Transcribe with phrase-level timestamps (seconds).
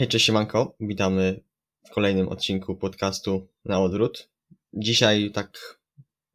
[0.00, 1.40] Hej, cześć siemanko, witamy
[1.86, 4.28] w kolejnym odcinku podcastu Na Odwrót.
[4.72, 5.80] Dzisiaj tak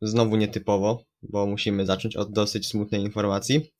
[0.01, 3.73] znowu nietypowo, bo musimy zacząć od dosyć smutnej informacji.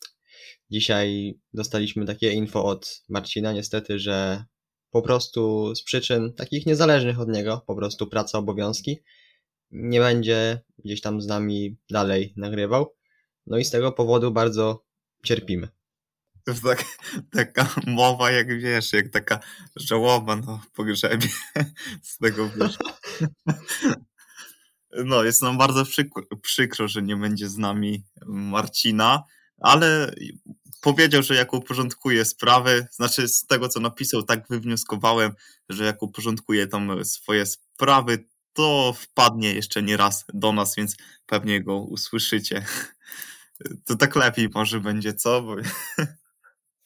[0.70, 4.44] Dzisiaj dostaliśmy takie info od Marcina niestety, że
[4.92, 9.04] po prostu z przyczyn takich niezależnych od niego, po prostu praca, obowiązki,
[9.72, 12.96] nie będzie gdzieś tam z nami dalej nagrywał.
[13.48, 14.86] No i z tego powodu bardzo
[15.26, 15.68] cierpimy.
[16.46, 16.84] Tak,
[17.32, 19.40] taka mowa, jak wiesz, jak taka
[19.76, 21.28] żałoba na pogrzebie
[22.02, 22.78] z tego wiesz.
[25.06, 29.24] No, jest nam bardzo przykro, przykro, że nie będzie z nami Marcina,
[29.58, 30.16] ale
[30.82, 35.32] powiedział, że jak uporządkuje sprawy, znaczy z tego, co napisał, tak wywnioskowałem,
[35.70, 41.64] że jak uporządkuje tam swoje sprawy, to wpadnie jeszcze nie raz do nas, więc pewnie
[41.64, 42.66] go usłyszycie.
[43.86, 45.42] To tak lepiej może będzie, co?
[45.42, 45.56] Bo...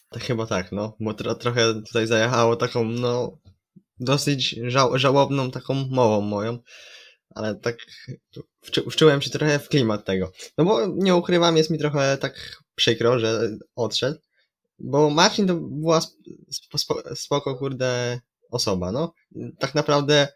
[0.10, 3.38] Tak chyba tak, no, bo tro, trochę tutaj zajechało taką, no,
[4.00, 6.60] dosyć żał, żałobną taką mową moją,
[7.36, 7.78] ale tak
[8.92, 10.32] wczułem się trochę w klimat tego.
[10.58, 14.20] No bo nie ukrywam, jest mi trochę tak przykro, że odszedł,
[14.80, 16.02] bo Marcin to była
[16.52, 18.20] spo, spoko, kurde,
[18.52, 19.14] osoba, no.
[19.60, 20.28] Tak naprawdę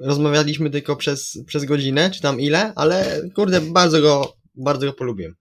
[0.00, 5.34] rozmawialiśmy tylko przez, przez godzinę, czy tam ile, ale kurde, bardzo go, bardzo go polubiłem.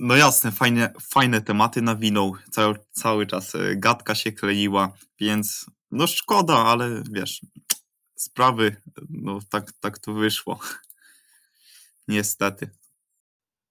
[0.00, 6.06] No jasne, fajne, fajne tematy nawinął, cały, cały czas e, gadka się kleiła, więc no
[6.06, 7.40] szkoda, ale wiesz,
[8.14, 8.76] sprawy,
[9.10, 10.58] no tak, tak to wyszło.
[12.08, 12.70] Niestety.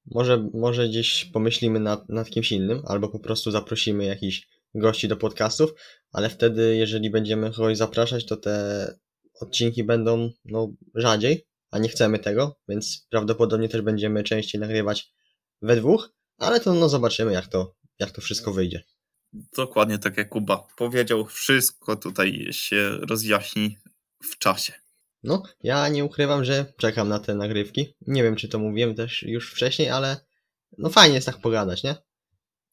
[0.05, 5.17] Może, może gdzieś pomyślimy nad, nad kimś innym, albo po prostu zaprosimy jakichś gości do
[5.17, 5.71] podcastów,
[6.11, 8.95] ale wtedy, jeżeli będziemy kogoś zapraszać, to te
[9.41, 15.14] odcinki będą no, rzadziej, a nie chcemy tego, więc prawdopodobnie też będziemy częściej nagrywać
[15.61, 18.83] we dwóch, ale to no zobaczymy jak to, jak to wszystko wyjdzie.
[19.57, 23.77] Dokładnie tak jak Kuba powiedział, wszystko tutaj się rozjaśni
[24.23, 24.73] w czasie.
[25.23, 27.95] No, ja nie ukrywam, że czekam na te nagrywki.
[28.07, 30.25] Nie wiem, czy to mówiłem też już wcześniej, ale
[30.77, 31.95] no fajnie jest tak pogadać, nie?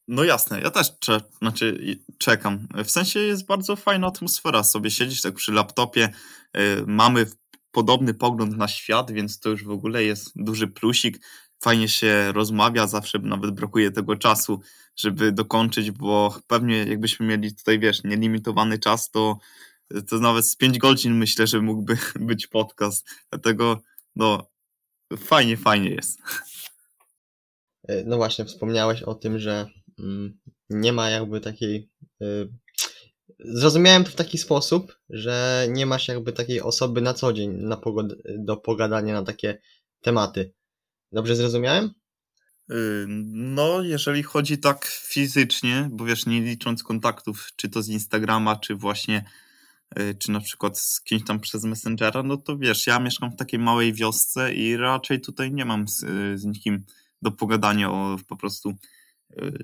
[0.07, 2.67] No jasne, ja też cze znaczy, czekam.
[2.85, 4.63] W sensie jest bardzo fajna atmosfera.
[4.63, 6.13] Sobie siedzisz tak przy laptopie,
[6.53, 7.25] yy, mamy
[7.71, 11.19] podobny pogląd na świat, więc to już w ogóle jest duży plusik
[11.63, 14.59] fajnie się rozmawia, zawsze nawet brakuje tego czasu,
[14.95, 19.37] żeby dokończyć, bo pewnie jakbyśmy mieli tutaj, wiesz, nielimitowany czas, to,
[20.09, 23.07] to nawet z 5 godzin myślę, że mógłby być podcast.
[23.29, 23.81] Dlatego,
[24.15, 24.47] no,
[25.17, 26.19] fajnie, fajnie jest.
[27.87, 29.67] E, no właśnie, wspomniałeś o tym, że
[29.99, 31.89] mm, nie ma jakby takiej.
[32.21, 32.49] Y,
[33.39, 37.81] zrozumiałem to w taki sposób, że nie masz jakby takiej osoby na co dzień na
[38.37, 39.57] do pogadania na takie
[40.01, 40.53] tematy.
[41.13, 41.93] Dobrze zrozumiałem?
[42.71, 48.55] Y, no, jeżeli chodzi tak fizycznie, bo wiesz, nie licząc kontaktów, czy to z Instagrama,
[48.55, 49.25] czy właśnie,
[49.99, 53.35] y, czy na przykład z kimś tam przez Messengera, no to wiesz, ja mieszkam w
[53.35, 56.85] takiej małej wiosce i raczej tutaj nie mam z, y, z nikim
[57.21, 58.73] do pogadania o po prostu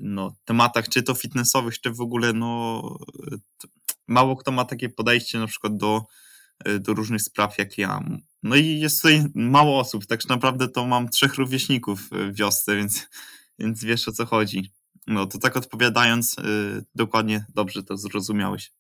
[0.02, 2.82] no, tematach, czy to fitnessowych, czy w ogóle, no,
[4.08, 6.06] mało kto ma takie podejście na przykład do,
[6.80, 8.00] do różnych spraw jak ja.
[8.44, 13.08] No i jest tutaj mało osób, tak naprawdę to mam trzech rówieśników w wiosce, więc,
[13.60, 14.72] więc wiesz o co chodzi.
[15.08, 18.72] No to tak odpowiadając, yy, dokładnie dobrze to zrozumiałeś.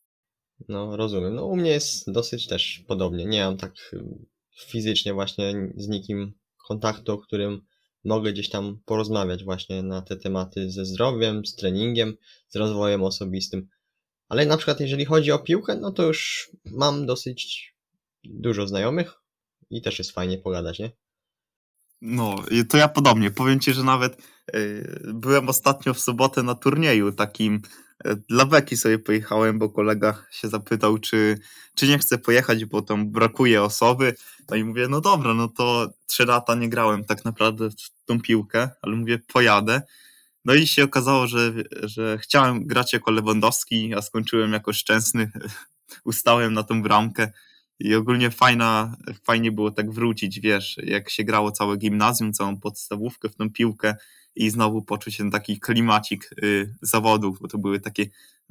[0.68, 1.36] No rozumiem.
[1.36, 3.25] No u mnie jest dosyć też podobnie.
[3.25, 4.03] Nie mam tak y,
[4.68, 6.34] fizycznie właśnie z nikim
[6.68, 7.62] kontaktu, o którym
[8.03, 13.68] mogę gdzieś tam porozmawiać właśnie na te tematy ze zdrowiem, z treningiem, z rozwojem osobistym.
[14.28, 17.74] Ale na przykład jeżeli chodzi o piłkę, no to już mam dosyć
[18.24, 19.19] dużo znajomych,
[19.69, 20.91] i też jest fajnie pogadać, nie?
[22.02, 23.31] No, to ja podobnie.
[23.31, 24.22] Powiem ci, że nawet
[24.53, 27.62] yy, byłem ostatnio w sobotę na turnieju takim
[28.06, 31.40] yy, dla beki sobie pojechałem, bo kolega się zapytał, czy,
[31.75, 34.16] czy nie chcę pojechać, bo tam brakuje osoby.
[34.50, 38.22] No i mówię, no dobra, no to trzy lata nie grałem tak naprawdę w tą
[38.22, 39.81] piłkę, ale mówię, pojadę.
[40.46, 45.31] No i się okazało, że, że chciałem grać jako Lewandowski, a skończyłem jako Szczęsny.
[46.03, 47.32] Ustałem na tą bramkę
[47.79, 53.29] i ogólnie fajna, fajnie było tak wrócić, wiesz, jak się grało całe gimnazjum, całą podstawówkę
[53.29, 53.96] w tą piłkę
[54.35, 58.05] i znowu poczuć ten taki klimacik y, zawodów, bo to były takie,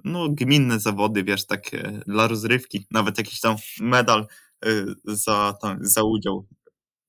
[0.05, 4.27] no, gminne zawody, wiesz, takie dla rozrywki, nawet jakiś tam medal
[4.67, 6.47] y, za, tam, za udział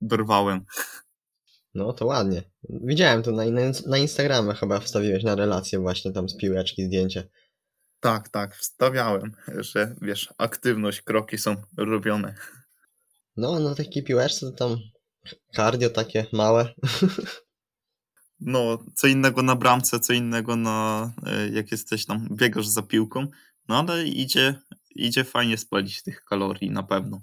[0.02, 0.66] dorwałem.
[1.76, 2.44] No to ładnie.
[2.70, 3.44] Widziałem to na,
[3.88, 7.28] na Instagramie chyba wstawiłeś na relację właśnie tam z piłeczki zdjęcie.
[8.00, 12.36] Tak, tak, wstawiałem, że wiesz, aktywność, kroki są robione.
[13.38, 14.78] No, na takiej piłeczce to tam
[15.56, 16.74] cardio takie małe.
[18.42, 23.28] No, co innego na bramce, co innego na, e, jak jesteś tam, biegasz za piłką,
[23.68, 24.56] no ale idzie,
[24.96, 27.22] idzie fajnie spalić tych kalorii, na pewno.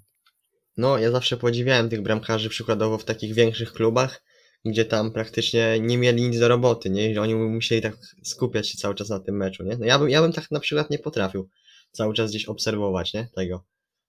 [0.77, 4.23] No, ja zawsze podziwiałem tych bramkarzy przykładowo w takich większych klubach,
[4.67, 7.21] gdzie tam praktycznie nie mieli nic do roboty, nie?
[7.21, 9.77] Oni musieli tak skupiać się cały czas na tym meczu, nie?
[9.77, 11.49] No ja bym, ja bym tak na przykład nie potrafił
[11.93, 13.29] cały czas gdzieś obserwować, nie?
[13.35, 13.65] Tego.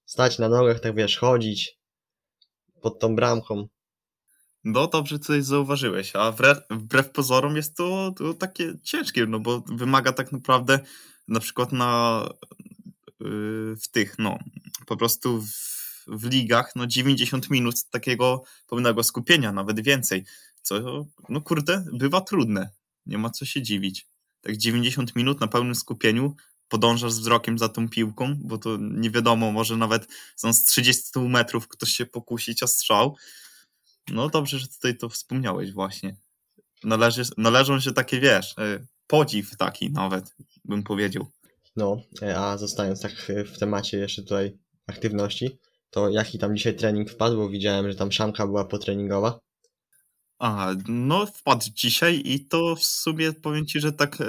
[0.06, 1.78] Stać na nogach, tak wiesz, chodzić
[2.82, 3.68] pod tą bramką.
[4.64, 9.64] No dobrze coś zauważyłeś, a wbrew, wbrew pozorom jest to, to takie ciężkie, no bo
[9.68, 10.80] wymaga tak naprawdę
[11.28, 12.24] na przykład na
[13.20, 14.40] yy, w tych, no
[14.88, 15.78] po prostu w,
[16.08, 20.26] w ligach, no 90 minut takiego pełnego skupienia, nawet więcej,
[20.68, 22.70] co no kurde, bywa trudne,
[23.06, 24.08] nie ma co się dziwić.
[24.42, 26.36] Tak 90 minut na pełnym skupieniu
[26.68, 31.20] podążasz z wzrokiem za tą piłką, bo to nie wiadomo, może nawet są z 30
[31.20, 33.16] metrów ktoś się pokusić o strzał,
[34.10, 36.16] no dobrze, że tutaj to wspomniałeś właśnie.
[36.84, 40.36] Należy, należą się takie, wiesz, e, podziw taki nawet,
[40.66, 41.32] bym powiedział.
[41.76, 45.60] No, e, a zostając tak w temacie jeszcze tutaj aktywności,
[45.90, 49.40] to jaki tam dzisiaj trening wpadł, widziałem, że tam szamka była potreningowa.
[50.40, 54.26] A, no wpadł dzisiaj i to w sumie powiem Ci, że tak e,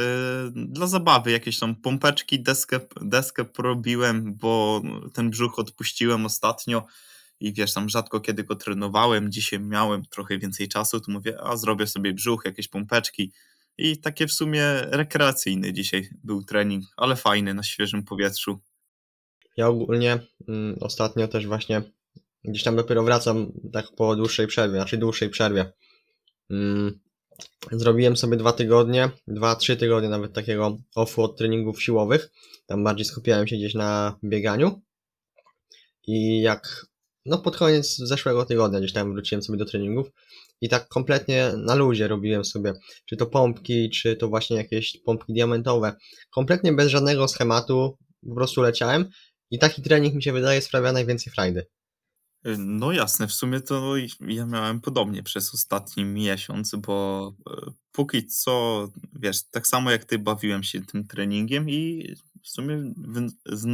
[0.55, 4.82] dla zabawy jakieś tam pompeczki, deskę, deskę porobiłem, bo
[5.14, 6.87] ten brzuch odpuściłem ostatnio
[7.40, 11.56] i wiesz, tam rzadko kiedy go trenowałem, dzisiaj miałem trochę więcej czasu, to mówię, a
[11.56, 13.32] zrobię sobie brzuch, jakieś pompeczki
[13.78, 18.60] i takie w sumie rekreacyjny dzisiaj był trening, ale fajny, na świeżym powietrzu.
[19.56, 20.19] Ja ogólnie
[20.49, 21.82] mm, ostatnio też właśnie
[22.44, 25.72] gdzieś tam dopiero wracam tak po dłuższej przerwie, znaczy dłuższej przerwie.
[26.50, 26.98] Mm,
[27.72, 32.30] zrobiłem sobie dwa tygodnie, dwa, trzy tygodnie nawet takiego offu od treningów siłowych.
[32.66, 34.80] Tam bardziej skupiałem się gdzieś na bieganiu.
[36.06, 36.86] I jak
[37.26, 40.10] no pod koniec zeszłego tygodnia gdzieś tam wróciłem sobie do treningów
[40.60, 42.72] i tak kompletnie na luzie robiłem sobie,
[43.06, 45.92] czy to pompki, czy to właśnie jakieś pompki diamentowe.
[46.30, 47.98] Kompletnie bez żadnego schematu,
[48.28, 49.10] po prostu leciałem
[49.50, 51.66] i taki trening mi się wydaje sprawia najwięcej frajdy.
[52.58, 58.88] No jasne, w sumie to ja miałem podobnie przez ostatni miesiąc, bo e, póki co,
[59.12, 62.92] wiesz, tak samo jak ty bawiłem się tym treningiem i w sumie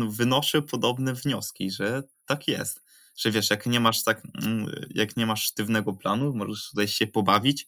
[0.09, 2.85] wynoszę podobne wnioski, że tak jest
[3.17, 7.07] że wiesz, jak nie masz tak, mm, jak nie masz sztywnego planu, możesz tutaj się
[7.07, 7.67] pobawić.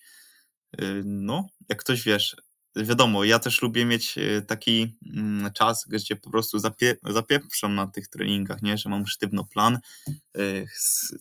[0.81, 2.37] Y, no, jak ktoś wiesz,
[2.77, 7.87] wiadomo, ja też lubię mieć y, taki mm, czas, gdzie po prostu zapie, zapieprzam na
[7.87, 9.79] tych treningach, nie, że mam sztywno plan,
[10.39, 11.15] y, z,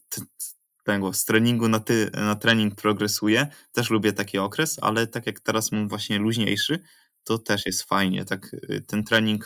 [0.83, 5.39] tego, z treningu na, ty, na trening progresuję, też lubię taki okres, ale tak jak
[5.39, 6.79] teraz mam właśnie luźniejszy,
[7.23, 8.55] to też jest fajnie, tak
[8.87, 9.45] ten trening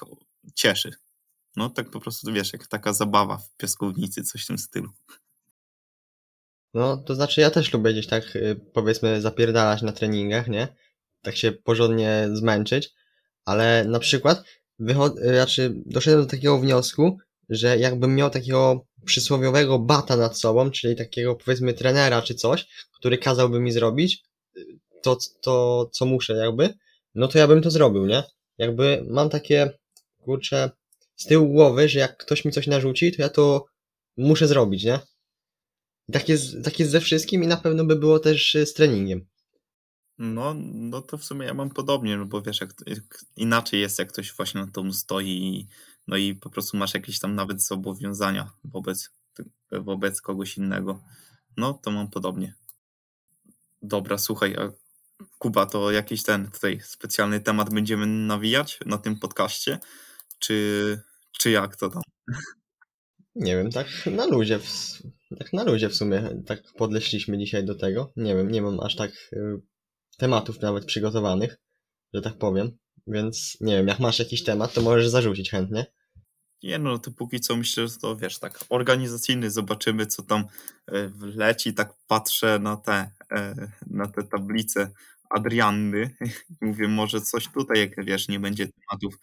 [0.56, 0.92] cieszy.
[1.56, 4.90] No tak po prostu, wiesz, jak taka zabawa w piaskownicy, coś w tym stylu.
[6.74, 10.68] No, to znaczy ja też lubię gdzieś tak, y, powiedzmy, zapierdalać na treningach, nie?
[11.22, 12.90] Tak się porządnie zmęczyć,
[13.46, 14.44] ale na przykład
[14.80, 17.18] wychod- y, znaczy doszedłem do takiego wniosku,
[17.50, 23.18] że jakbym miał takiego przysłowiowego bata nad sobą, czyli takiego powiedzmy trenera czy coś, który
[23.18, 24.24] kazałby mi zrobić
[24.58, 24.66] y,
[25.02, 26.74] to, to co muszę jakby,
[27.16, 28.24] no to ja bym to zrobił, nie?
[28.58, 29.72] Jakby mam takie,
[30.18, 30.70] kurczę,
[31.16, 33.66] z tyłu głowy, że jak ktoś mi coś narzuci, to ja to
[34.18, 35.00] muszę zrobić, nie?
[36.12, 39.26] tak jest, tak jest ze wszystkim i na pewno by było też z treningiem.
[40.20, 44.00] No, no to w sumie ja mam podobnie, no bo wiesz, jak, jak inaczej jest,
[44.00, 45.68] jak ktoś właśnie na tym stoi,
[46.08, 49.10] no i po prostu masz jakieś tam nawet zobowiązania wobec,
[49.72, 51.04] wobec kogoś innego.
[51.58, 52.56] No, to mam podobnie.
[53.82, 54.72] Dobra, słuchaj, a
[55.38, 59.80] Kuba, to jakiś ten tutaj specjalny temat będziemy nawijać na tym podcaście?
[60.40, 61.00] Czy
[61.32, 62.04] czy jak to tam?
[63.36, 64.68] Nie wiem, tak na luzie, w,
[65.40, 68.12] tak na luzie w sumie, tak podleśliśmy dzisiaj do tego.
[68.16, 69.62] Nie wiem, nie mam aż tak y,
[70.20, 71.58] tematów nawet przygotowanych,
[72.14, 72.72] że tak powiem.
[73.08, 75.86] Więc nie wiem, jak masz jakiś temat, to możesz zarzucić chętnie.
[76.64, 80.42] Nie no, to póki co myślę, że to wiesz, tak organizacyjny, zobaczymy co tam
[80.92, 84.92] y, leci, tak patrzę na te, y, na te tablice
[85.30, 86.16] Adrianny,
[86.62, 89.20] mówię może coś tutaj, jak wiesz, nie będzie tematów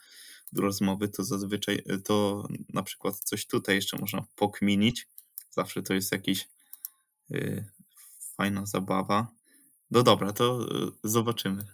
[0.52, 5.08] do rozmowy, to zazwyczaj e, to na przykład coś tutaj jeszcze można pokminić.
[5.50, 6.48] Zawsze to jest jakiś
[8.36, 9.35] fajna zabawa.
[9.90, 11.64] No dobra, to yy, zobaczymy.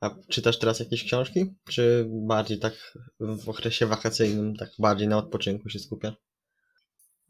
[0.00, 1.54] A czytasz teraz jakieś książki?
[1.68, 6.14] Czy bardziej tak w okresie wakacyjnym, tak bardziej na odpoczynku się skupiasz?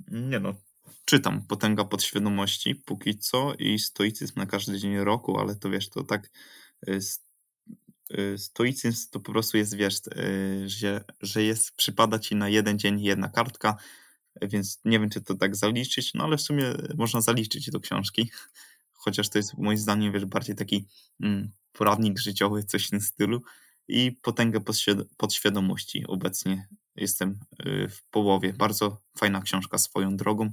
[0.09, 0.55] Nie no,
[1.05, 6.05] czytam Potęga Podświadomości póki co i Stoicyzm na każdy dzień roku, ale to wiesz, to
[6.05, 6.31] tak
[8.19, 12.79] Y, stoicyzm to po prostu jest, wiesz, y, że, że jest, przypada ci na jeden
[12.79, 13.77] dzień jedna kartka,
[14.43, 18.31] więc nie wiem, czy to tak zaliczyć, no ale w sumie można zaliczyć do książki,
[18.93, 20.87] chociaż to jest moim zdaniem, wiesz, bardziej taki
[21.21, 23.43] mm, poradnik życiowy, coś w tym stylu
[23.89, 26.05] i Potęgę podświad- podświadomości.
[26.07, 28.53] Obecnie jestem y, w połowie.
[28.53, 30.51] Bardzo fajna książka swoją drogą.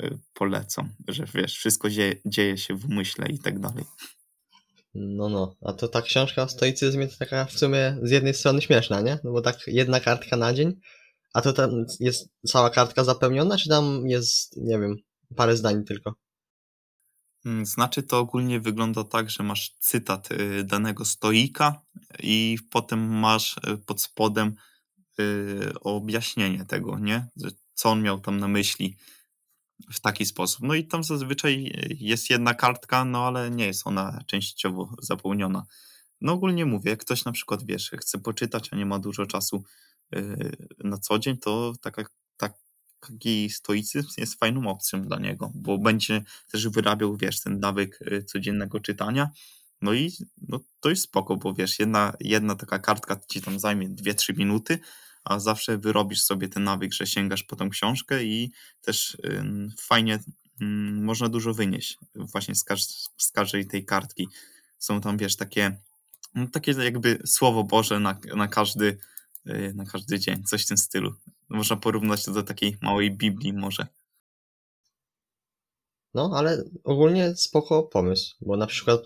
[0.00, 3.84] Y, Polecam, że wiesz, wszystko dzieje, dzieje się w umyśle i tak dalej.
[4.94, 5.56] No, no.
[5.64, 9.18] A to ta książka o stoicyzmie to taka w sumie z jednej strony śmieszna, nie?
[9.24, 10.80] No bo tak jedna kartka na dzień,
[11.34, 11.70] a to tam
[12.00, 14.96] jest cała kartka zapełniona, czy tam jest, nie wiem,
[15.36, 16.14] parę zdań tylko?
[17.44, 21.80] Mm, Znaczy to ogólnie wygląda tak, że masz cytat y, danego stoika
[22.18, 24.54] i potem masz y, pod spodem
[25.20, 27.28] y, objaśnienie tego, nie?
[27.74, 28.96] Co on miał tam na myśli
[29.92, 30.60] w taki sposób.
[30.62, 35.66] No i tam zazwyczaj jest jedna kartka, no ale nie jest ona częściowo zapełniona.
[36.20, 39.64] No ogólnie mówię, jak ktoś na przykład, wiesz, chce poczytać, a nie ma dużo czasu
[40.84, 42.04] na co dzień, to taka,
[43.00, 46.22] taki stoicyzm jest fajną opcją dla niego, bo będzie
[46.52, 49.30] też wyrabiał, wiesz, ten nawyk y, codziennego czytania.
[49.82, 50.12] No i
[50.48, 54.78] no, to jest spoko, bo wiesz, jedna, jedna taka kartka ci tam zajmie 2-3 minuty,
[55.24, 60.18] a zawsze wyrobisz sobie ten nawyk, że sięgasz po tą książkę i też ym, fajnie
[60.62, 64.28] ym, można dużo wynieść właśnie z, każ- z każdej tej kartki.
[64.78, 65.76] Są tam, wiesz, takie,
[66.34, 68.98] no, takie jakby słowo Boże na, na, każdy, y,
[69.74, 71.14] na każdy dzień, coś w tym stylu.
[71.48, 73.86] Można porównać to do takiej małej Biblii może.
[76.14, 79.00] No, ale ogólnie spoko pomysł, bo na przykład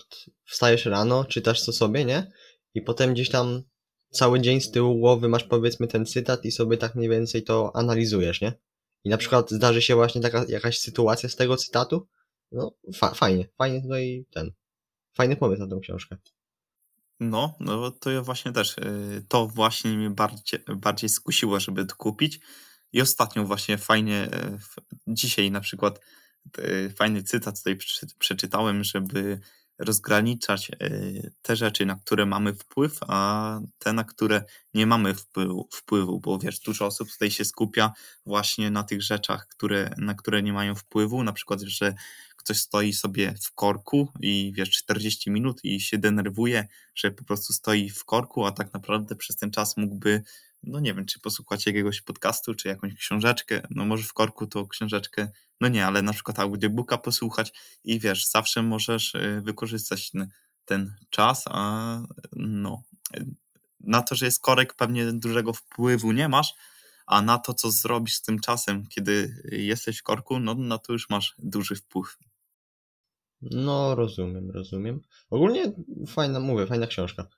[0.45, 2.33] wstajesz rano, czytasz to sobie, nie?
[2.75, 3.62] I potem gdzieś tam
[4.11, 7.77] cały dzień z tyłu głowy masz powiedzmy ten cytat i sobie tak mniej więcej to
[7.77, 8.53] analizujesz, nie?
[9.05, 12.09] I na przykład zdarzy się właśnie taka jakaś sytuacja z tego cytatu,
[12.53, 14.53] no fa fajnie, fajnie tutaj ten,
[15.12, 16.17] fajny pomysł na tą książkę.
[17.23, 21.97] No, no to ja właśnie też, y, to właśnie mnie bardziej, bardziej skusiło, żeby to
[21.97, 22.41] kupić.
[22.93, 24.76] I ostatnio właśnie fajnie, w-
[25.07, 26.00] dzisiaj na przykład
[26.59, 29.41] y, fajny cytat tutaj prze- przeczytałem, żeby
[29.79, 35.69] rozgraniczać y, te rzeczy, na które mamy wpływ, a te, na które nie mamy wpływu,
[35.73, 37.93] wpływu, bo wiesz, dużo osób tutaj się skupia
[38.26, 41.95] właśnie na tych rzeczach, które, na które nie mają wpływu, na przykład, że
[42.45, 47.53] ktoś stoi sobie w korku i wiesz, 40 minut i się denerwuje, że po prostu
[47.53, 50.23] stoi w korku, a tak naprawdę przez ten czas mógłby,
[50.63, 54.67] no nie wiem, czy posłuchać jakiegoś podcastu, czy jakąś książeczkę, no może w korku to
[54.67, 55.29] książeczkę,
[55.61, 57.53] no nie, ale na przykład audiobooka posłuchać
[57.85, 60.29] i wiesz, zawsze możesz y, wykorzystać ten,
[60.65, 61.99] ten czas, a
[62.33, 62.83] no,
[63.17, 63.27] y,
[63.81, 66.55] na to, że jest korek, pewnie dużego wpływu nie masz,
[67.07, 70.93] a na to, co zrobisz z tym czasem, kiedy jesteś w korku, no na to
[70.93, 72.19] już masz duży wpływ.
[73.43, 75.01] No, rozumiem, rozumiem.
[75.31, 75.73] Ogólnie
[76.07, 77.29] fajna, mówię, fajna książka.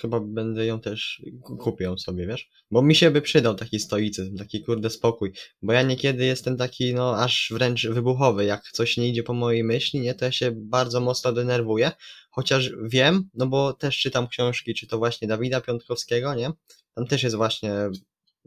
[0.00, 2.50] Chyba będę ją też, ku- kupię ją sobie, wiesz?
[2.70, 5.32] Bo mi się by przydał taki stoicyzm, taki kurde spokój.
[5.62, 8.44] Bo ja niekiedy jestem taki, no, aż wręcz wybuchowy.
[8.44, 11.90] Jak coś nie idzie po mojej myśli, nie, to ja się bardzo mocno denerwuję.
[12.30, 16.50] Chociaż wiem, no bo też czytam książki, czy to właśnie Dawida Piątkowskiego, nie?
[16.94, 17.72] Tam też jest właśnie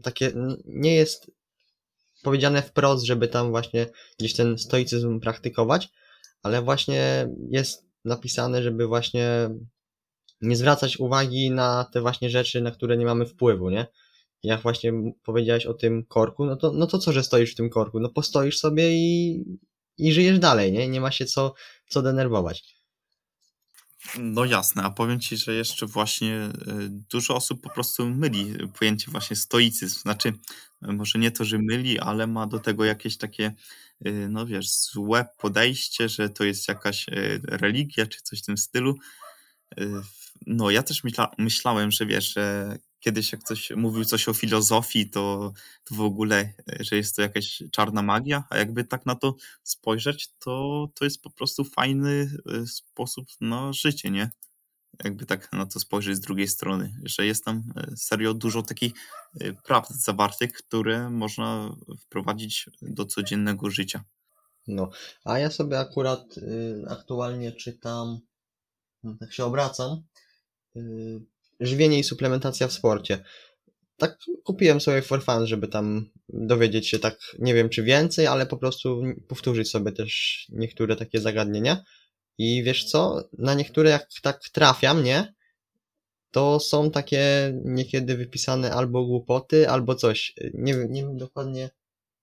[0.03, 0.31] takie,
[0.65, 1.31] nie jest
[2.23, 3.85] powiedziane wprost, żeby tam właśnie
[4.19, 5.89] gdzieś ten stoicyzm praktykować,
[6.43, 9.49] ale właśnie jest napisane, żeby właśnie
[10.41, 13.87] nie zwracać uwagi na te właśnie rzeczy, na które nie mamy wpływu, nie?
[14.43, 14.93] Jak właśnie
[15.23, 17.99] powiedziałeś o tym korku, no to, no to co, że stoisz w tym korku?
[17.99, 19.43] No postoisz sobie i,
[19.97, 20.89] i żyjesz dalej, nie?
[20.89, 21.53] Nie ma się co,
[21.89, 22.78] co denerwować.
[24.17, 29.11] No jasne, a powiem ci, że jeszcze właśnie y, dużo osób po prostu myli pojęcie
[29.11, 29.99] właśnie stoicyzm.
[29.99, 33.53] Znaczy, y, może nie to, że myli, ale ma do tego jakieś takie,
[34.07, 37.05] y, no wiesz, złe podejście, że to jest jakaś
[37.43, 38.95] religia czy coś w tym stylu.
[40.47, 45.09] No, ja też myśla, myślałem, że wiesz, że kiedyś jak ktoś mówił coś o filozofii,
[45.09, 45.53] to,
[45.83, 49.35] to w ogóle, y, że jest to jakaś czarna magia, a jakby tak na to
[49.63, 52.31] spojrzeć, to, to jest po prostu fajny
[52.63, 54.31] y, sposób na życie, nie?
[55.03, 58.93] Jakby tak na to spojrzeć z drugiej strony, że jest tam y, serio dużo takich
[59.63, 64.03] prawd zawartych, które można wprowadzić do codziennego życia.
[64.67, 64.89] No,
[65.23, 68.19] a ja sobie akurat y, aktualnie czytam,
[69.19, 70.03] tak się obracam,
[70.75, 71.21] y,
[71.59, 73.23] żywienie i suplementacja w sporcie.
[73.97, 78.45] Tak kupiłem sobie for fun, żeby tam dowiedzieć się tak, nie wiem czy więcej, ale
[78.45, 81.83] po prostu powtórzyć sobie też niektóre takie zagadnienia.
[82.37, 85.33] I wiesz co, na niektóre jak tak trafiam, nie?
[86.31, 90.33] To są takie niekiedy wypisane albo głupoty, albo coś.
[90.53, 91.69] Nie wiem, nie wiem dokładnie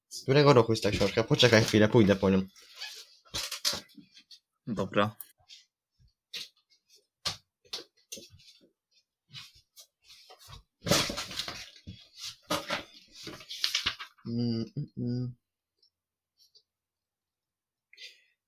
[0.09, 1.25] z którego roku jest ta książka.
[1.25, 2.43] Poczekaj chwilę, pójdę po nią.
[4.67, 5.17] Dobra.
[14.27, 15.35] Mm, mm, mm.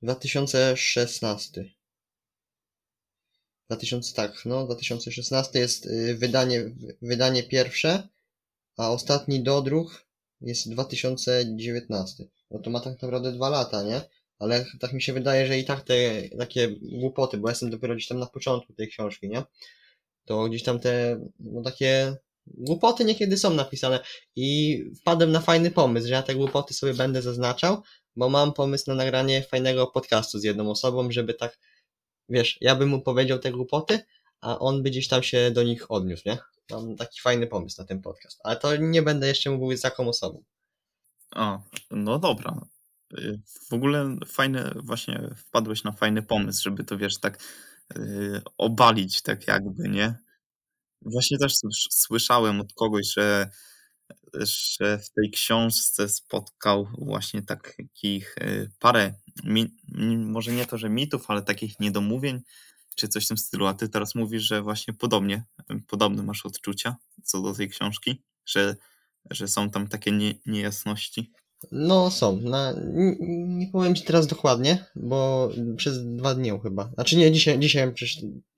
[0.03, 1.65] 2016.
[3.69, 6.71] 2000, tak, no 2016 jest y, wydanie,
[7.03, 8.09] wydanie pierwsze,
[8.77, 10.07] a ostatni dodruk
[10.41, 12.25] jest 2019.
[12.51, 14.01] No to ma tak naprawdę dwa lata, nie?
[14.39, 18.09] Ale tak mi się wydaje, że i tak te takie głupoty, bo jestem dopiero gdzieś
[18.09, 19.43] tam na początku tej książki, nie?
[20.25, 22.17] To gdzieś tam te, no takie
[22.55, 24.01] głupoty niekiedy są napisane
[24.37, 27.83] i wpadłem na fajny pomysł, że ja te głupoty sobie będę zaznaczał,
[28.17, 31.59] bo mam pomysł na nagranie fajnego podcastu z jedną osobą, żeby tak,
[32.29, 34.01] wiesz, ja bym mu powiedział te głupoty,
[34.41, 36.39] a on by gdzieś tam się do nich odniósł, nie?
[36.71, 40.09] Mam taki fajny pomysł na ten podcast, ale to nie będę jeszcze mówił z jaką
[40.09, 40.43] osobą.
[41.31, 41.59] A,
[41.91, 42.67] no dobra.
[43.19, 43.41] Y,
[43.71, 47.39] W ogóle fajne, właśnie wpadłeś na fajny pomysł, żeby to wiesz, tak
[47.97, 50.19] yy, obalić, tak jakby, nie?
[51.03, 53.51] Właśnie też słysz- słyszałem od kogoś, że,
[54.35, 59.15] że w tej książce spotkał właśnie takich yy, parę,
[60.17, 62.41] może nie to, że mitów, ale takich niedomówień,
[62.95, 63.67] czy coś w tym stylu.
[63.67, 65.45] A ty teraz mówisz, że właśnie podobnie,
[65.87, 68.77] podobne masz odczucia co do tej książki, że,
[69.31, 71.33] że są tam takie nie, niejasności.
[71.73, 73.17] No są, na, n-
[73.59, 77.93] nie powiem Ci teraz dokładnie, bo przez dwa dni chyba, znaczy nie, dzisiaj, dzisiaj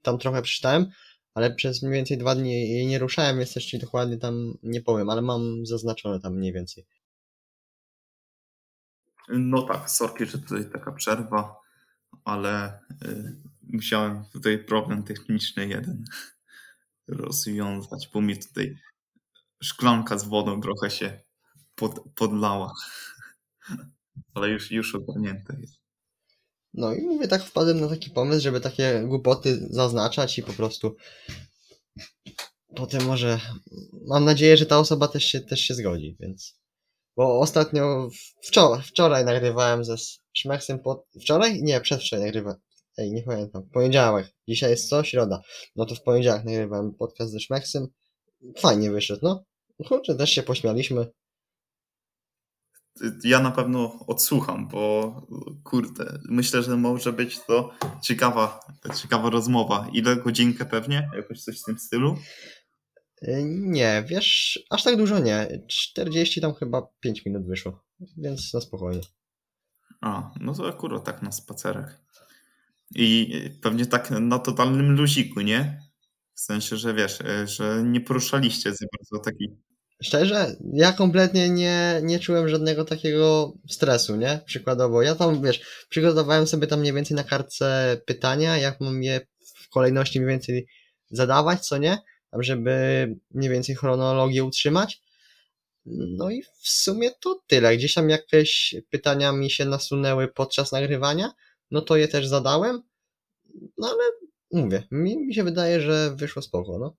[0.02, 0.90] tam trochę przeczytałem,
[1.35, 4.83] ale przez mniej więcej dwa dni jej nie ruszałem, więc też Ci dokładnie tam nie
[4.83, 6.87] powiem, ale mam zaznaczone tam mniej więcej.
[9.29, 11.61] No tak, sorki, że tutaj taka przerwa,
[12.25, 16.05] ale y, musiałem tutaj problem techniczny jeden
[17.09, 18.79] rozwiązać, bo mi tutaj
[19.63, 21.21] szklanka z wodą trochę się
[21.75, 22.73] pod, podlała.
[24.35, 25.80] Ale już, już ogarnięte jest.
[26.75, 30.97] No i mówię, tak wpadłem na taki pomysł, żeby takie głupoty zaznaczać i po prostu
[32.77, 33.41] potem może,
[34.07, 36.61] mam nadzieję, że ta osoba też się, też się zgodzi, więc,
[37.17, 38.09] bo ostatnio,
[38.43, 39.97] wczoraj, wczoraj nagrywałem ze
[40.33, 41.62] Szmechsem pod, wczoraj?
[41.62, 42.59] Nie, przedwczoraj nagrywałem,
[42.99, 45.05] ej, nie pamiętam, poniedziałek, dzisiaj jest co?
[45.05, 45.43] Środa,
[45.77, 47.87] no to w poniedziałek nagrywałem podcast ze Szmechsem,
[48.57, 49.45] fajnie wyszedł, no,
[49.89, 51.07] kurczę, też się pośmialiśmy,
[53.25, 55.14] Ja na pewno odsłucham, bo
[55.64, 57.70] kurde, myślę, że może być to
[58.03, 58.61] ciekawa,
[59.03, 59.88] ciekawa rozmowa.
[59.92, 61.11] Ile godzinkę pewnie?
[61.16, 62.16] Jakoś coś w tym stylu?
[63.22, 65.62] Y, Nie, wiesz, aż tak dużo nie.
[65.68, 67.85] 40 tam chyba 5 minut wyszło,
[68.16, 69.00] więc na spokojnie.
[70.00, 72.00] A, no to akurat tak na spacerach.
[72.94, 75.81] I pewnie tak na totalnym luziku, nie?
[76.35, 79.48] W sensie, że wiesz, e, że nie poruszaliście za bardzo taki.
[80.03, 84.41] Szczerze, ja kompletnie nie, nie czułem żadnego takiego stresu, nie?
[84.47, 89.21] Przykładowo, ja tam, wiesz, przygotowałem sobie tam mniej więcej na kartce pytania, jak mam je
[89.57, 90.67] w kolejności mniej więcej
[91.11, 91.99] zadawać, co nie?
[92.31, 95.01] Tam, żeby mniej więcej chronologię utrzymać.
[95.87, 97.77] No i w sumie to tyle.
[97.77, 101.33] Gdzieś tam jakieś pytania mi się nasunęły podczas nagrywania,
[101.71, 102.83] no to je też zadałem.
[103.79, 104.03] No ale
[104.53, 106.97] mówię, mi, mi się wydaje, że wyszło spoko, no.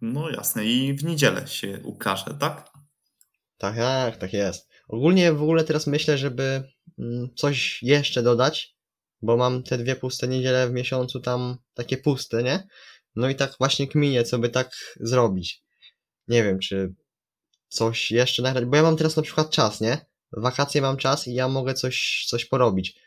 [0.00, 2.70] No jasne, i w niedzielę się ukaże, tak?
[3.58, 4.68] Tak, tak, tak jest.
[4.88, 6.62] Ogólnie w ogóle teraz myślę, żeby
[6.98, 8.76] mm, coś jeszcze dodać,
[9.22, 12.66] bo mam te dwie puste niedziele w miesiącu tam takie puste, nie?
[13.16, 15.62] No i tak właśnie kminię, co by tak zrobić.
[16.28, 16.94] Nie wiem, czy
[17.68, 20.06] coś jeszcze nagrać, bo ja mam teraz na przykład czas, nie?
[20.32, 23.00] Wakacje mam czas i ja mogę coś, coś porobić.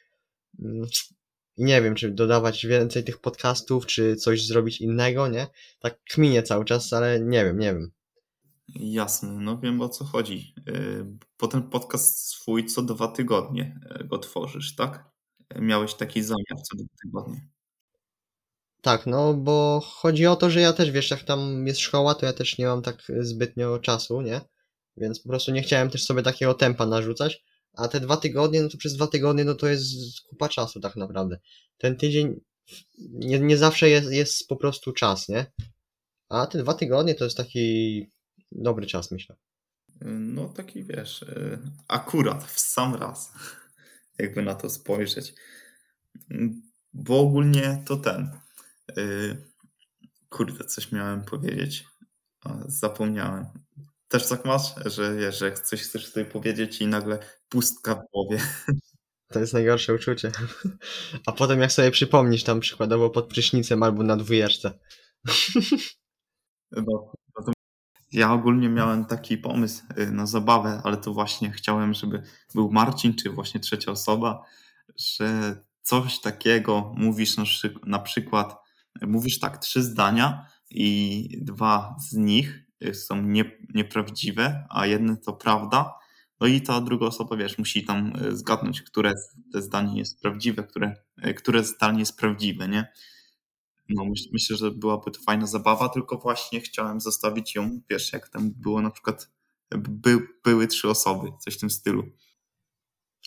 [1.59, 5.47] I nie wiem, czy dodawać więcej tych podcastów, czy coś zrobić innego, nie?
[5.79, 7.91] Tak kminię cały czas, ale nie wiem, nie wiem.
[8.75, 10.53] Jasne, no wiem o co chodzi.
[11.39, 15.05] Bo ten podcast swój co dwa tygodnie e, go tworzysz, tak?
[15.55, 17.47] Miałeś taki zamiar co dwa tygodnie.
[18.81, 22.25] Tak, no bo chodzi o to, że ja też, wiesz, jak tam jest szkoła, to
[22.25, 24.41] ja też nie mam tak zbytnio czasu, nie?
[24.97, 27.43] Więc po prostu nie chciałem też sobie takiego tempa narzucać.
[27.79, 30.95] A te dwa tygodnie, no to przez dwa tygodnie, no to jest kupa czasu tak
[30.95, 31.39] naprawdę.
[31.77, 32.39] Ten tydzień
[32.97, 35.51] nie, nie zawsze jest, jest po prostu czas, nie?
[36.29, 38.05] A te dwa tygodnie to jest taki
[38.51, 39.35] dobry czas, myślę.
[40.01, 43.31] No taki wiesz, yy, akurat w sam raz,
[44.19, 45.33] jakby na to spojrzeć.
[46.93, 48.31] Bo ogólnie to ten.
[48.97, 49.49] yy,
[50.29, 51.85] Kurde, coś miałem powiedzieć.
[52.65, 53.45] Zapomniałem.
[54.07, 58.39] Też tak masz, że wiesz, że coś chcesz powiedzieć i nagle pustka w głowie.
[59.31, 60.31] To jest najgorsze uczucie.
[61.25, 64.79] A potem jak sobie przypomnisz tam przykładowo pod prysznicem albo na dwójeczce.
[66.71, 67.13] No,
[67.47, 67.53] no
[68.11, 72.23] ja ogólnie miałem taki pomysł y, na zabawę, ale to właśnie chciałem, żeby
[72.55, 74.43] był Marcin, czy właśnie trzecia osoba,
[74.97, 77.43] że coś takiego mówisz na,
[77.85, 78.55] na przykład,
[79.01, 85.33] mówisz tak, trzy zdania i dwa z nich y, są nie, nieprawdziwe, a jedno to
[85.33, 85.93] prawda.
[86.41, 89.13] No i ta druga osoba, wiesz, musi tam y, zgadnąć, które
[89.53, 90.95] te zdanie jest prawdziwe, które,
[91.27, 92.93] y, które zdanie jest prawdziwe, nie?
[93.89, 98.29] No, myśl, myślę, że byłaby to fajna zabawa, tylko właśnie chciałem zostawić ją, wiesz, jak
[98.29, 99.31] tam było na przykład,
[99.71, 102.03] by, były trzy osoby, coś w tym stylu.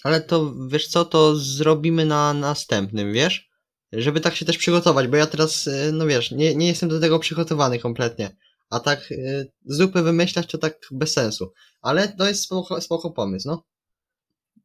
[0.05, 3.51] Ale to wiesz co, to zrobimy na następnym, wiesz?
[3.93, 7.01] Żeby tak się też przygotować, bo ja teraz, y, no wiesz, nie, nie jestem do
[7.01, 8.37] tego przygotowany kompletnie.
[8.73, 11.53] A tak y, zupy wymyślać to tak bez sensu.
[11.83, 13.65] Ale to jest spoko, spoko pomysł, no.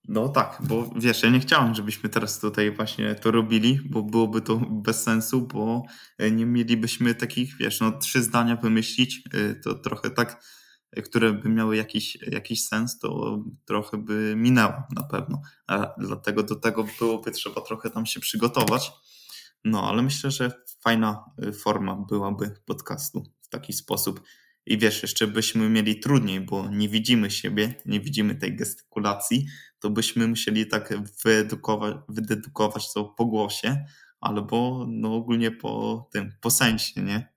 [0.07, 4.41] No tak, bo wiesz, ja nie chciałem, żebyśmy teraz tutaj właśnie to robili, bo byłoby
[4.41, 5.83] to bez sensu, bo
[6.17, 10.43] e, nie mielibyśmy takich, wiesz, no trzy zdania wymyślić, e, to trochę tak,
[10.91, 15.41] e, które by miały jakiś, jakiś sens, to trochę by minęło na pewno.
[15.67, 18.91] A dlatego do tego byłoby trzeba trochę tam się przygotować.
[19.63, 20.51] No, ale myślę, że
[20.83, 21.23] fajna
[21.63, 24.21] forma byłaby podcastu w taki sposób.
[24.65, 29.45] I wiesz, jeszcze byśmy mieli trudniej, bo nie widzimy siebie, nie widzimy tej gestykulacji,
[29.79, 33.85] to byśmy musieli tak wyedukować, wydedukować to po głosie,
[34.19, 37.33] albo no ogólnie po tym, po sensie, nie?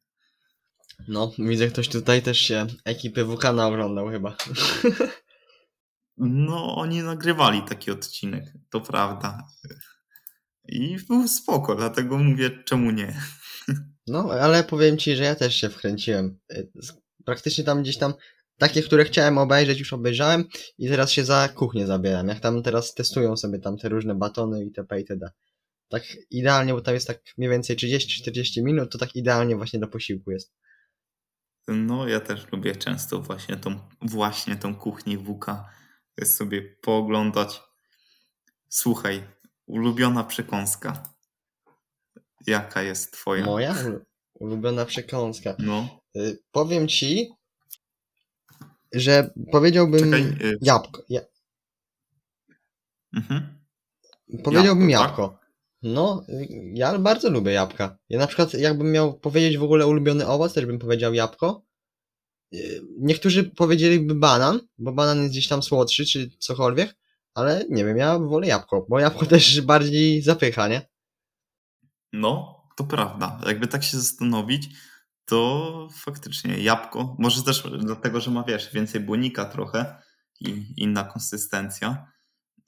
[1.08, 4.36] No, widzę ktoś tutaj też się ekipy Wukana oglądał chyba.
[6.22, 9.46] No, oni nagrywali taki odcinek, to prawda.
[10.68, 13.22] I był spoko, dlatego mówię, czemu nie.
[14.10, 16.38] No, ale powiem ci, że ja też się wkręciłem.
[17.24, 18.14] Praktycznie tam gdzieś tam
[18.58, 20.44] takie, które chciałem obejrzeć, już obejrzałem
[20.78, 22.28] i teraz się za kuchnię zabieram.
[22.28, 24.98] Jak tam teraz testują sobie tam te różne batony itp.
[24.98, 25.30] itd.
[25.88, 29.88] Tak idealnie, bo tam jest tak mniej więcej 30-40 minut, to tak idealnie właśnie do
[29.88, 30.52] posiłku jest.
[31.68, 35.46] No, ja też lubię często właśnie tą, właśnie tą kuchnię WK
[36.24, 37.60] sobie pooglądać.
[38.68, 39.22] Słuchaj,
[39.66, 41.14] ulubiona przekąska.
[42.46, 43.44] Jaka jest twoja?
[43.44, 43.74] Moja
[44.34, 45.56] ulubiona przekąska.
[45.58, 46.00] No.
[46.16, 47.30] Y, powiem ci,
[48.92, 50.58] że powiedziałbym Czekaj, y...
[50.60, 51.02] jabłko.
[51.08, 51.20] Ja...
[53.16, 53.60] Mhm.
[54.44, 55.22] Powiedziałbym jabłko.
[55.22, 55.28] jabłko.
[55.28, 55.40] Tak?
[55.82, 56.24] No,
[56.74, 57.98] ja bardzo lubię jabłka.
[58.08, 61.62] Ja na przykład, jakbym miał powiedzieć w ogóle ulubiony owoc, też bym powiedział jabłko.
[62.54, 66.96] Y, niektórzy powiedzieliby banan, bo banan jest gdzieś tam słodszy, czy cokolwiek,
[67.34, 70.90] ale nie wiem, ja wolę jabłko, bo jabłko też bardziej zapycha, nie?
[72.12, 73.40] No, to prawda.
[73.46, 74.68] Jakby tak się zastanowić,
[75.24, 80.02] to faktycznie jabłko, może też dlatego, że ma, wiesz, więcej błonika trochę
[80.40, 82.12] i inna konsystencja.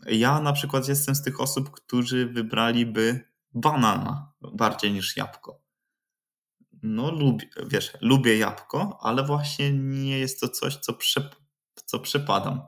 [0.06, 3.24] Ja na przykład jestem z tych osób, którzy wybraliby
[3.54, 5.62] banana bardziej niż jabłko.
[6.82, 11.30] No, lubię, wiesz, lubię jabłko, ale właśnie nie jest to coś, co, prze,
[11.84, 12.62] co przepadam.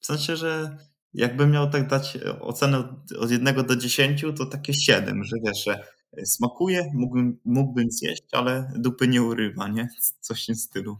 [0.00, 0.78] W sensie, że
[1.14, 2.78] jakbym miał tak dać ocenę
[3.18, 8.72] od 1 do 10, to takie 7, że wiesz, że smakuje, mógłbym, mógłbym zjeść, ale
[8.76, 9.88] dupy nie urywa, nie?
[10.20, 10.98] Coś w tym stylu.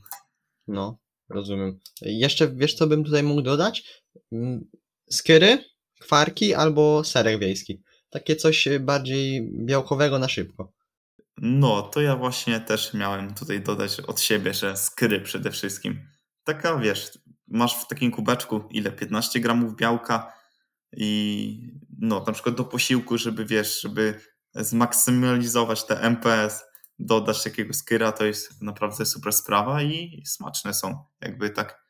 [0.68, 1.78] No, rozumiem.
[2.02, 4.02] Jeszcze wiesz, co bym tutaj mógł dodać?
[4.32, 4.70] Mm,
[5.10, 5.64] skyry,
[6.00, 7.82] kwarki albo serek wiejski.
[8.10, 10.72] Takie coś bardziej białkowego na szybko.
[11.36, 16.00] No, to ja właśnie też miałem tutaj dodać od siebie, że skry przede wszystkim.
[16.44, 18.92] Taka, wiesz, masz w takim kubeczku ile?
[18.92, 20.32] 15 gramów białka
[20.96, 24.20] i no, na przykład do posiłku, żeby, wiesz, żeby
[24.54, 26.64] zmaksymalizować te MPS,
[26.98, 31.86] dodać takiego skyra, to jest naprawdę super sprawa i smaczne są, jakby tak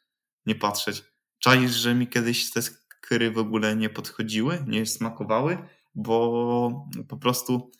[0.47, 1.05] nie patrzeć.
[1.39, 5.59] Czaisz, że mi kiedyś te skyry w ogóle nie podchodziły, nie smakowały,
[5.95, 7.71] bo po prostu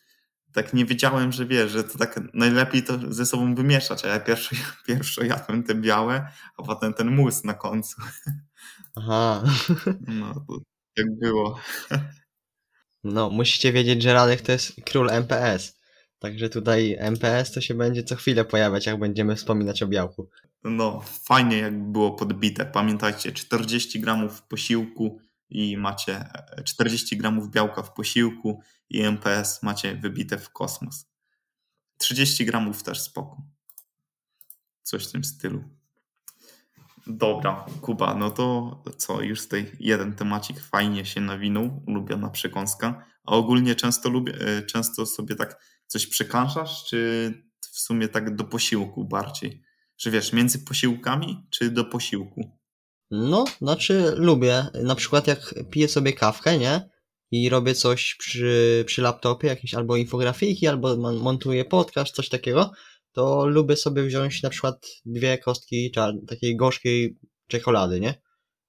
[0.53, 4.19] tak nie wiedziałem, że wiesz, że to tak najlepiej to ze sobą wymieszać, a ja
[4.19, 4.55] pierwszy,
[4.87, 8.01] pierwszy jadłem te białe, a potem ten mus na końcu.
[8.95, 9.43] Aha.
[10.07, 10.45] No,
[10.97, 11.59] tak było.
[13.03, 15.79] No, musicie wiedzieć, że Radek to jest król MPS.
[16.19, 20.29] Także tutaj MPS to się będzie co chwilę pojawiać, jak będziemy wspominać o białku.
[20.63, 22.65] No, fajnie jak było podbite.
[22.65, 26.25] Pamiętajcie, 40 gramów posiłku i macie
[26.63, 31.05] 40 gramów białka w posiłku i MPS macie wybite w kosmos.
[31.97, 33.41] 30 gramów też spoko.
[34.83, 35.63] Coś w tym stylu.
[37.09, 43.05] Dobra, Kuba, no to co, już tutaj jeden temacik fajnie się nawinął, ulubiona przekąska.
[43.25, 47.31] A ogólnie często lubię, e, często sobie tak coś przekąszasz, czy
[47.73, 49.63] w sumie tak do posiłku bardziej?
[49.97, 52.59] Że wiesz, między posiłkami, czy do posiłku?
[53.11, 54.65] No, znaczy lubię.
[54.83, 56.89] Na przykład jak piję sobie kawkę, nie?
[57.31, 62.71] I robię coś przy, przy laptopie, jakieś albo infografiki, albo montuję podcast, coś takiego,
[63.11, 65.91] to lubię sobie wziąć na przykład dwie kostki
[66.27, 67.17] takiej gorzkiej
[67.47, 68.21] czekolady, nie?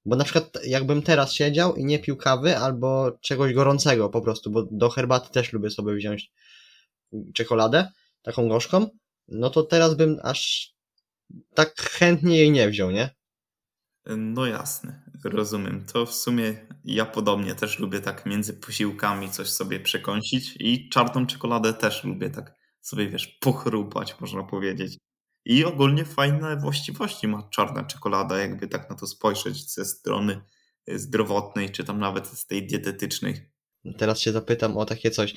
[0.05, 4.50] Bo na przykład jakbym teraz siedział i nie pił kawy albo czegoś gorącego po prostu,
[4.50, 6.33] bo do herbaty też lubię sobie wziąć
[7.35, 8.88] czekoladę, taką gorzką,
[9.29, 10.70] no to teraz bym aż
[11.55, 13.11] tak chętnie jej nie wziął, nie?
[14.07, 15.87] No jasne, rozumiem.
[15.92, 21.26] To w sumie ja podobnie też lubię tak między posiłkami coś sobie przekąsić i czarną
[21.26, 24.98] czekoladę też lubię tak sobie, wiesz, pochrupać, można powiedzieć.
[25.44, 30.42] I ogólnie fajne właściwości ma czarna czekolada, jakby tak na to spojrzeć ze strony
[30.88, 33.50] y, zdrowotnej, czy tam nawet z tej dietetycznej.
[33.98, 35.34] Teraz się zapytam o takie coś,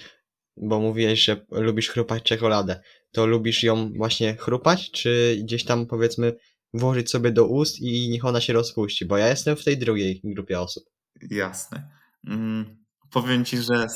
[0.58, 2.82] bo mówiłeś, że lubisz chrupać czekoladę.
[3.12, 6.36] To lubisz ją właśnie chrupać, czy gdzieś tam powiedzmy
[6.74, 9.06] włożyć sobie do ust i niech ona się rozpuści?
[9.06, 10.84] Bo ja jestem w tej drugiej grupie osób.
[11.32, 11.90] Jasne.
[12.28, 13.88] Mm, powiem ci, że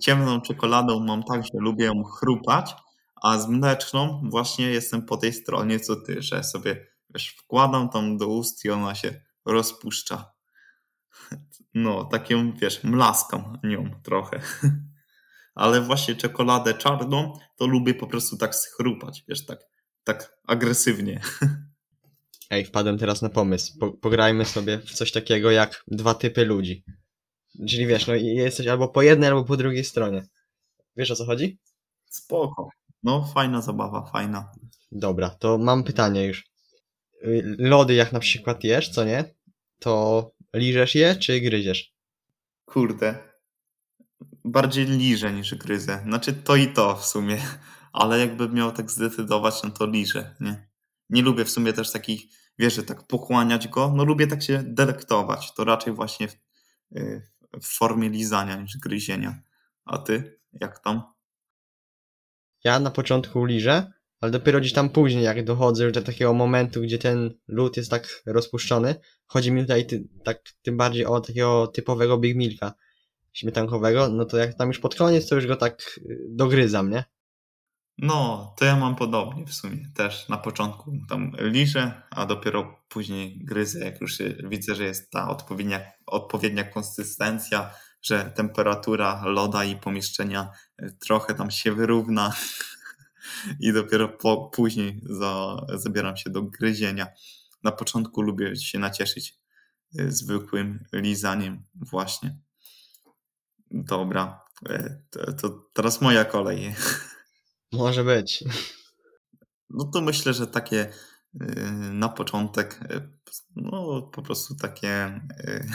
[0.00, 2.74] ciemną czekoladą mam tak, że lubię ją chrupać,
[3.22, 8.16] a z mleczną właśnie jestem po tej stronie co ty, że sobie wiesz, wkładam tam
[8.16, 10.32] do ust i ona się rozpuszcza.
[11.74, 14.40] No, taką, wiesz, mlaskam nią trochę.
[15.54, 19.60] Ale właśnie czekoladę czarną to lubię po prostu tak schrupać, wiesz, tak,
[20.04, 21.20] tak agresywnie.
[22.50, 23.78] Ej, wpadłem teraz na pomysł.
[23.78, 26.84] Po, pograjmy sobie w coś takiego jak dwa typy ludzi.
[27.68, 30.26] Czyli wiesz, no i jesteś albo po jednej, albo po drugiej stronie.
[30.96, 31.58] Wiesz o co chodzi?
[32.10, 32.68] Spoko.
[33.02, 34.52] No, fajna zabawa, fajna.
[34.92, 36.44] Dobra, to mam pytanie już.
[37.58, 39.34] Lody jak na przykład jesz, co nie?
[39.78, 41.92] To liżesz je, czy gryziesz?
[42.64, 43.18] Kurde.
[44.44, 46.02] Bardziej liżę niż gryzę.
[46.04, 47.38] Znaczy to i to w sumie.
[47.92, 50.68] Ale jakbym miał tak zdecydować, no to liżę, nie?
[51.10, 52.22] Nie lubię w sumie też takich,
[52.58, 53.92] wiesz, że tak pochłaniać go.
[53.96, 55.54] No lubię tak się delektować.
[55.54, 56.36] To raczej właśnie w,
[56.96, 57.22] y,
[57.62, 59.42] w formie lizania niż gryzienia.
[59.84, 60.40] A ty?
[60.52, 61.02] Jak tam?
[62.64, 66.80] Ja na początku liżę, ale dopiero gdzieś tam później, jak dochodzę już do takiego momentu,
[66.80, 68.94] gdzie ten lód jest tak rozpuszczony,
[69.26, 72.74] chodzi mi tutaj ty, tak tym bardziej o takiego typowego Big Milka
[73.32, 77.04] śmietankowego, no to jak tam już pod koniec, to już go tak y, dogryzam, nie?
[77.98, 79.88] No, to ja mam podobnie w sumie.
[79.94, 85.28] Też na początku tam liżę, a dopiero później gryzę, jak już widzę, że jest ta
[85.28, 87.70] odpowiednia, odpowiednia konsystencja,
[88.02, 90.50] że temperatura loda i pomieszczenia
[90.82, 92.32] y, trochę tam się wyrówna
[93.60, 97.06] i dopiero po, później za, zabieram się do gryzienia.
[97.62, 99.34] Na początku lubię się nacieszyć
[100.00, 102.38] y, zwykłym lizaniem właśnie.
[103.70, 106.74] Dobra, y, to, to teraz moja kolej.
[107.72, 108.44] Może być.
[109.70, 110.92] No to myślę, że takie
[111.42, 111.46] y,
[111.92, 113.08] na początek, y,
[113.56, 115.66] no po prostu takie, y,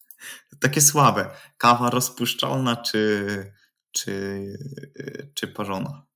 [0.62, 1.30] takie słabe.
[1.58, 3.26] Kawa rozpuszczalna czy,
[3.92, 4.42] czy,
[5.34, 6.06] czy parzona?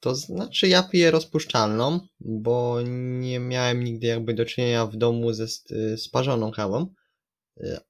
[0.00, 2.78] To znaczy ja piję rozpuszczalną, bo
[3.20, 6.94] nie miałem nigdy jakby do czynienia w domu ze st- sparzoną kawą.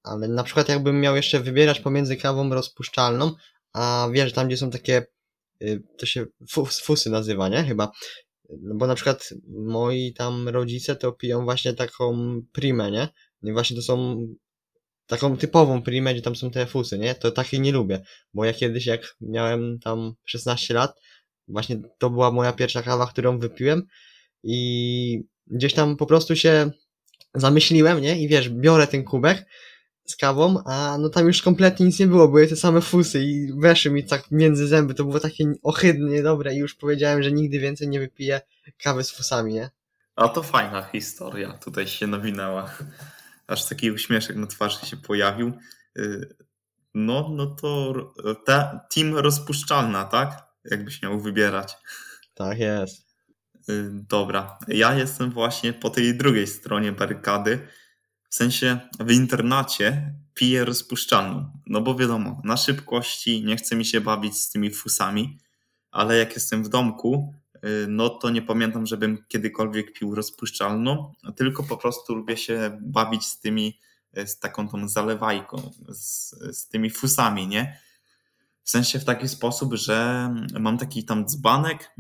[0.03, 3.33] Ale na przykład jakbym miał jeszcze wybierać pomiędzy kawą rozpuszczalną,
[3.72, 5.07] a wiesz, tam gdzie są takie,
[5.99, 7.64] to się fus, fusy nazywa, nie?
[7.64, 7.92] Chyba.
[8.62, 12.16] No bo na przykład moi tam rodzice to piją właśnie taką
[12.53, 13.09] primę, nie?
[13.42, 14.27] No i właśnie to są
[15.07, 17.14] taką typową primę, gdzie tam są te fusy, nie?
[17.14, 18.01] To takiej nie lubię,
[18.35, 21.01] bo ja kiedyś jak miałem tam 16 lat,
[21.49, 23.83] właśnie to była moja pierwsza kawa, którą wypiłem
[24.42, 26.71] i gdzieś tam po prostu się
[27.35, 28.21] zamyśliłem, nie?
[28.21, 29.47] I wiesz, biorę ten kubek
[30.11, 33.53] z kawą, a no tam już kompletnie nic nie było, były te same fusy i
[33.61, 37.59] weszły mi tak między zęby, to było takie ohydne, niedobre i już powiedziałem, że nigdy
[37.59, 38.40] więcej nie wypiję
[38.83, 39.71] kawy z fusami, nie?
[40.16, 42.75] A to fajna historia tutaj się nawinęła.
[43.47, 45.53] Aż taki uśmieszek na twarzy się pojawił.
[45.99, 46.37] Y,
[46.94, 47.94] No, no to
[48.47, 50.42] ta team rozpuszczalna, tak?
[50.64, 51.75] Jakbyś miał wybierać.
[52.35, 53.09] Tak jest.
[53.68, 57.68] Y, Dobra, ja jestem właśnie po tej drugiej stronie barykady.
[58.29, 61.53] W sensie w internacie piję rozpuszczalną.
[61.67, 65.38] No bo wiadomo, na szybkości nie chce mi się bawić z tymi fusami,
[65.91, 71.62] ale jak jestem w domku, y, no to nie pamiętam, żebym kiedykolwiek pił rozpuszczalną, tylko
[71.62, 73.81] po prostu lubię się bawić z tymi,
[74.19, 77.81] y, z taką tą zalewajką, z, z tymi fusami, nie?
[78.68, 80.28] W sensie w taki sposób, że
[80.61, 81.90] mam taki tam dzbanek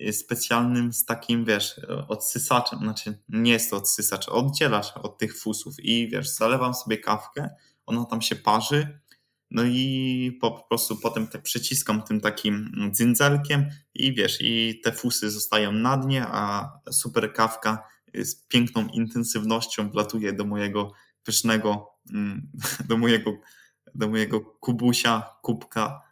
[0.00, 5.74] y, specjalnym z takim, wiesz, odsysaczem, znaczy nie jest to odsysacz, oddzielacz od tych fusów
[5.78, 7.50] i wiesz, zalewam sobie kawkę,
[7.86, 9.00] ona tam się parzy,
[9.50, 15.30] no i po, prostu potem te przyciskam tym takim dzyndzelkiem i wiesz, i te fusy
[15.30, 20.92] zostają na dnie, a super kawka z piękną intensywnością wlatuje do mojego
[21.24, 22.50] pysznego, mm,
[22.88, 23.32] do mojego,
[23.94, 26.03] do mojego kubusia, kubka,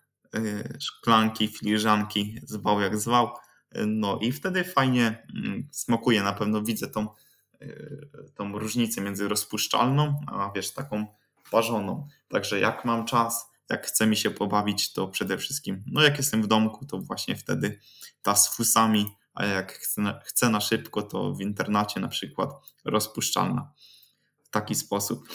[0.80, 3.30] szklanki, filiżanki, zwał jak zwał.
[3.86, 7.08] No i wtedy fajnie mm, smakuje, na pewno widzę tą,
[7.62, 11.06] y, tą różnicę między rozpuszczalną, a wiesz, taką
[11.50, 12.08] parzoną.
[12.28, 16.42] Także jak mam czas, jak chce mi się pobawić, to przede wszystkim, no jak jestem
[16.42, 17.78] w domku, to właśnie wtedy
[18.22, 22.50] ta z fusami, a jak chcę na, chcę na szybko, to w internacie na przykład
[22.84, 23.72] rozpuszczalna.
[24.42, 25.28] W taki sposób.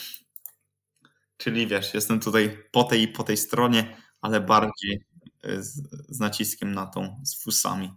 [1.37, 5.05] Czyli wiesz, jestem tutaj po tej i po tej stronie, ale bardziej,
[5.45, 7.91] y, z, z naciskiem na tą, z fusami.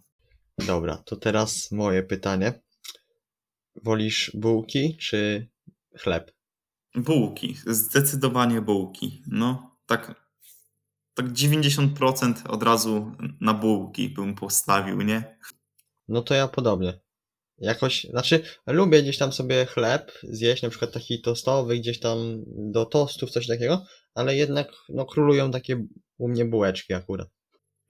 [0.67, 2.61] Dobra, to teraz moje pytanie.
[3.85, 5.49] Wolisz bułki czy
[5.99, 6.33] chleb?
[6.95, 9.23] Bułki, zdecydowanie bułki.
[9.27, 10.31] No, tak,
[11.15, 15.39] tak 90% od razu na bułki bym postawił, nie?
[16.09, 17.01] No to ja podobnie.
[17.59, 22.87] Jakoś, znaczy, lubię gdzieś tam sobie chleb zjeść, na przykład taki tostowy, gdzieś tam do
[22.87, 25.85] tostów, coś takiego, ale jednak, no, królują takie
[26.21, 27.29] u mnie bułeczki akurat.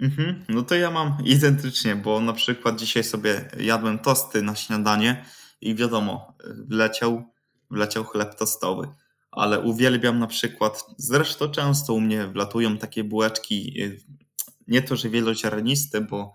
[0.01, 5.25] Mhm, no to ja mam identycznie, bo na przykład dzisiaj sobie jadłem tosty na śniadanie
[5.61, 6.37] i wiadomo,
[6.69, 7.25] wleciał,
[7.71, 8.88] wleciał chleb tostowy.
[9.31, 14.01] Ale uwielbiam na przykład, zresztą często u mnie wlatują takie bułeczki, y,
[14.66, 16.35] nie to, że wieloziarniste, bo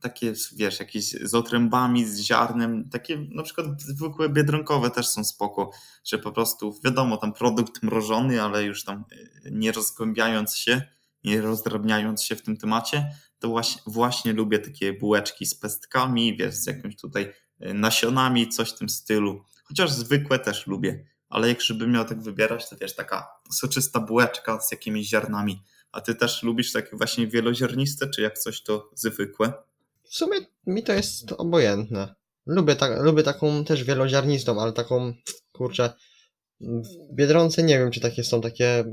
[0.00, 5.70] takie, wiesz, jakieś z otrębami, z ziarnem, takie na przykład zwykłe biedronkowe też są spoko,
[6.04, 10.82] że po prostu, wiadomo, tam produkt mrożony, ale już tam y, nie rozgłębiając się,
[11.24, 16.54] nie rozdrabniając się w tym temacie, to właśnie, właśnie lubię takie bułeczki z pestkami, wiesz,
[16.54, 19.44] z jakimś tutaj nasionami, coś w tym stylu.
[19.64, 24.60] Chociaż zwykłe też lubię, ale jak żebym miał tak wybierać, to wiesz, taka soczysta bułeczka
[24.60, 25.62] z jakimiś ziarnami.
[25.92, 29.52] A ty też lubisz takie właśnie wieloziarniste, czy jak coś to zwykłe?
[30.04, 32.14] W sumie mi to jest obojętne.
[32.46, 35.14] Lubię, ta, lubię taką też wieloziarnistą, ale taką,
[35.52, 35.92] kurczę,
[36.60, 38.84] w Biedronce nie wiem, czy takie są takie,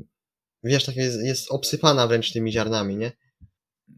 [0.63, 3.11] wiesz, takie jest, jest obsypana wręcz tymi ziarnami, nie?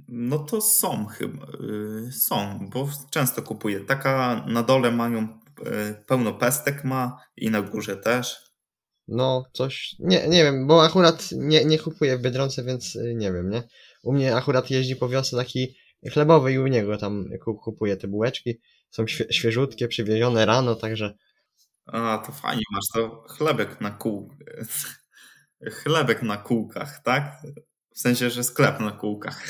[0.07, 3.79] No to są chyba, yy, są, bo często kupuję.
[3.79, 8.48] Taka na dole mają yy, pełno pestek ma i na górze też.
[9.11, 13.33] No, coś, nie, nie wiem, bo akurat nie, nie kupuję w Biedronce, więc y, nie
[13.33, 13.63] wiem, nie?
[14.03, 15.75] U mnie akurat jeździ po wiosce taki
[16.13, 18.59] chlebowy i u niego tam ku- kupuję te bułeczki.
[18.89, 21.13] Są świe, świeżutkie, przywiezione rano, także
[21.85, 24.33] A, to fajnie masz to chlebek na kół.
[25.83, 27.37] chlebek na kółkach, tak?
[27.95, 29.43] W sensie, że sklep na kółkach.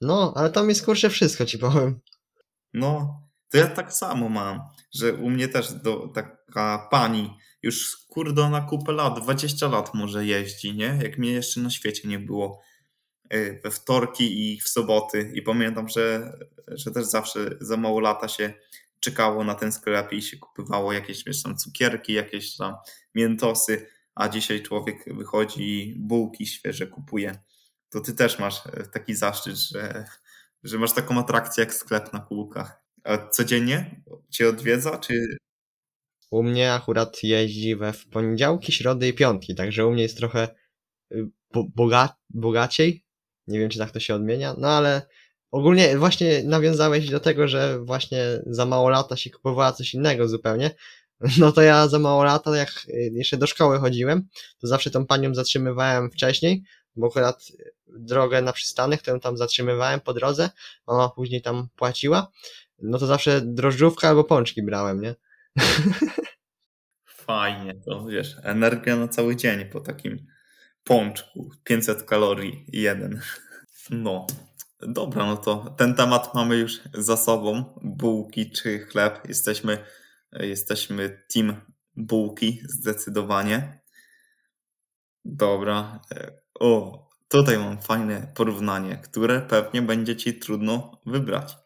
[0.00, 2.00] no, ale tam jest kurczę wszystko, ci powiem.
[2.74, 4.60] No, to ja tak samo mam,
[4.94, 10.26] że u mnie też do, taka pani już kurde na kupę lat, 20 lat może
[10.26, 10.98] jeździ, nie?
[11.02, 12.62] Jak mnie jeszcze na świecie nie było
[13.34, 16.32] y, we wtorki i w soboty i pamiętam, że,
[16.68, 18.52] że też zawsze za mało lata się
[19.00, 22.74] czekało na ten sklep i się kupywało jakieś wiesz, tam cukierki, jakieś tam
[23.14, 27.38] miętosy, a dzisiaj człowiek wychodzi i bułki świeże kupuje.
[27.90, 30.04] To ty też masz e, taki zaszczyt, że,
[30.62, 32.82] że masz taką atrakcję jak sklep na kółkach.
[33.04, 35.36] A codziennie cię odwiedza, czy
[36.32, 40.48] U mnie akurat jeździ we w poniedziałki, środy i piątki, także u mnie jest trochę
[41.12, 43.04] y, bo, boga, bogaciej.
[43.46, 45.02] Nie wiem, czy tak to się odmienia, no ale
[45.50, 50.70] ogólnie właśnie nawiązałeś do tego, że właśnie za mało lata się kupowała coś innego zupełnie.
[51.38, 54.28] No to ja za mało lata, jak jeszcze do szkoły chodziłem,
[54.60, 56.62] to zawsze tą panią zatrzymywałem wcześniej,
[56.96, 57.46] bo akurat
[57.86, 60.50] drogę na przystanek, ją tam zatrzymywałem po drodze,
[60.86, 62.30] ona później tam płaciła,
[62.78, 65.14] no to zawsze drożdżówkę albo pączki brałem, nie?
[67.06, 70.26] Fajnie, to wiesz, energia na cały dzień po takim
[70.84, 71.50] pączku.
[71.64, 73.20] 500 kalorii jeden.
[73.90, 74.26] No,
[74.80, 77.78] dobra, no to ten temat mamy już za sobą.
[77.82, 79.28] Bułki czy chleb.
[79.28, 79.78] Jesteśmy,
[80.32, 81.60] jesteśmy team
[81.96, 83.80] bułki, zdecydowanie.
[85.24, 86.00] Dobra.
[86.60, 91.56] O, tutaj mam fajne porównanie, które pewnie będzie ci trudno wybrać.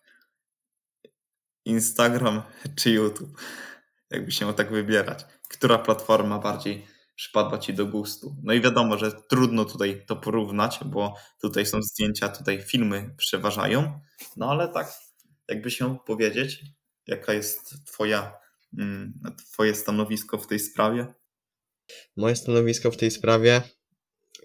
[1.65, 2.43] Instagram
[2.77, 3.41] czy YouTube?
[4.11, 5.25] Jakby się tak wybierać.
[5.49, 8.37] Która platforma bardziej przypadła ci do gustu?
[8.43, 14.01] No i wiadomo, że trudno tutaj to porównać, bo tutaj są zdjęcia, tutaj filmy przeważają.
[14.37, 14.93] No ale tak,
[15.49, 16.63] jakby się powiedzieć,
[17.07, 18.39] jaka jest twoja,
[18.79, 19.21] mm,
[19.53, 21.15] twoje stanowisko w tej sprawie?
[22.17, 23.63] Moje stanowisko w tej sprawie,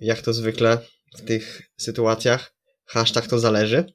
[0.02, 0.78] jak to zwykle
[1.18, 3.94] w tych sytuacjach, hashtag to zależy.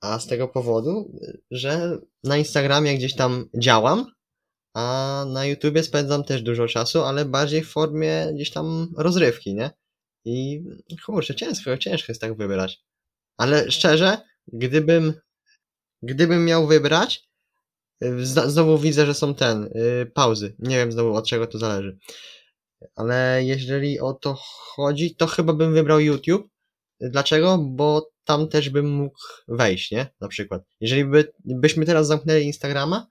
[0.00, 1.18] A z tego powodu,
[1.50, 4.06] że na Instagramie gdzieś tam działam,
[4.76, 9.70] a na YouTubie spędzam też dużo czasu, ale bardziej w formie gdzieś tam rozrywki, nie?
[10.24, 10.62] I
[11.06, 12.82] kurczę, ciężko, ciężko jest tak wybrać.
[13.36, 14.18] Ale szczerze,
[14.52, 15.14] gdybym,
[16.02, 17.28] gdybym miał wybrać,
[18.04, 20.54] y, znowu widzę, że są ten, y, pauzy.
[20.58, 21.98] Nie wiem znowu od czego to zależy.
[22.94, 24.34] Ale jeżeli o to
[24.74, 26.48] chodzi, to chyba bym wybrał YouTube.
[27.00, 27.58] Dlaczego?
[27.58, 30.06] Bo tam też bym mógł wejść, nie?
[30.20, 30.62] Na przykład.
[30.80, 33.06] Jeżeli by, byśmy teraz zamknęli Instagrama,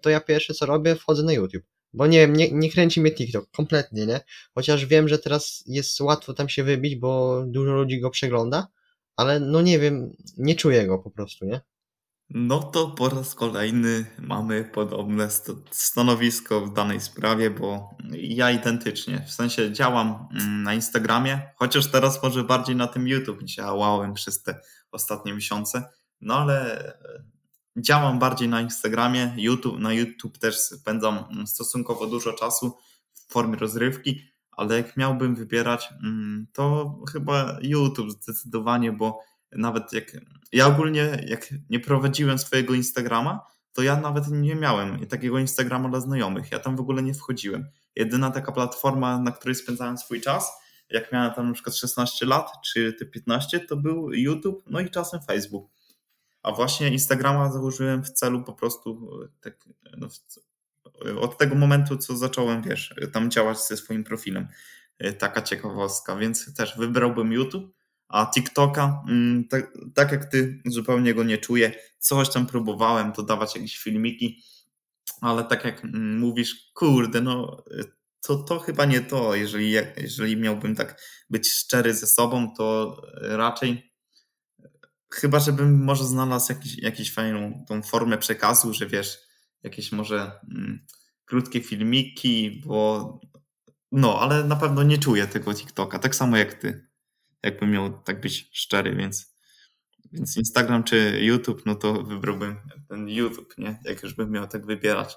[0.00, 1.64] to ja pierwsze co robię, wchodzę na YouTube.
[1.92, 4.20] Bo nie wiem, nie, nie kręci mnie TikTok, kompletnie, nie?
[4.54, 8.68] Chociaż wiem, że teraz jest łatwo tam się wybić, bo dużo ludzi go przegląda,
[9.16, 11.60] ale no nie wiem, nie czuję go po prostu, nie?
[12.30, 15.28] No to po raz kolejny mamy podobne
[15.70, 19.24] stanowisko w danej sprawie, bo ja identycznie.
[19.26, 24.42] W sensie działam mm, na Instagramie, chociaż teraz może bardziej na tym YouTube działałem przez
[24.42, 24.60] te
[24.92, 25.84] ostatnie miesiące,
[26.20, 27.22] no ale e,
[27.76, 32.76] działam bardziej na Instagramie, YouTube, na YouTube też spędzam stosunkowo dużo czasu
[33.12, 39.20] w formie rozrywki, ale jak miałbym wybierać, mm, to chyba YouTube zdecydowanie, bo
[39.52, 40.12] nawet jak
[40.52, 43.40] ja ogólnie, jak nie prowadziłem swojego Instagrama,
[43.72, 46.52] to ja nawet nie miałem takiego Instagrama dla znajomych.
[46.52, 47.68] Ja tam w ogóle nie wchodziłem.
[47.96, 50.52] Jedyna taka platforma, na której spędzałem swój czas,
[50.90, 54.90] jak miałem tam na przykład 16 lat, czy te 15, to był YouTube, no i
[54.90, 55.70] czasem Facebook.
[56.42, 59.10] A właśnie Instagrama założyłem w celu po prostu
[59.40, 59.68] tak,
[59.98, 60.08] no,
[61.20, 64.48] od tego momentu, co zacząłem, wiesz, tam działać ze swoim profilem.
[65.18, 67.80] Taka ciekawostka, więc też wybrałbym YouTube
[68.10, 69.02] a TikToka,
[69.50, 71.72] tak, tak, jak ty, zupełnie go nie czuję.
[71.98, 74.42] Coś tam próbowałem dodawać jakieś filmiki,
[75.20, 77.64] ale tak jak mm, mówisz, kurde, no
[78.22, 79.34] to, to chyba nie to.
[79.34, 83.89] Jeżeli, jeżeli miałbym tak być szczery ze sobą, to raczej
[85.14, 89.18] chyba, żebym może znalazł jakiś, jakiś fajną tą formę przekazu, że wiesz,
[89.62, 90.86] jakieś może mm,
[91.24, 93.20] krótkie filmiki, bo
[93.92, 96.90] no, ale na pewno nie czuję tego TikToka, tak samo jak ty
[97.42, 99.36] jakbym miał tak być szczery, więc,
[100.12, 102.56] więc Instagram czy YouTube, no to wybrałbym
[102.88, 103.78] ten YouTube, nie?
[103.84, 105.16] Jak już bym miał tak wybierać.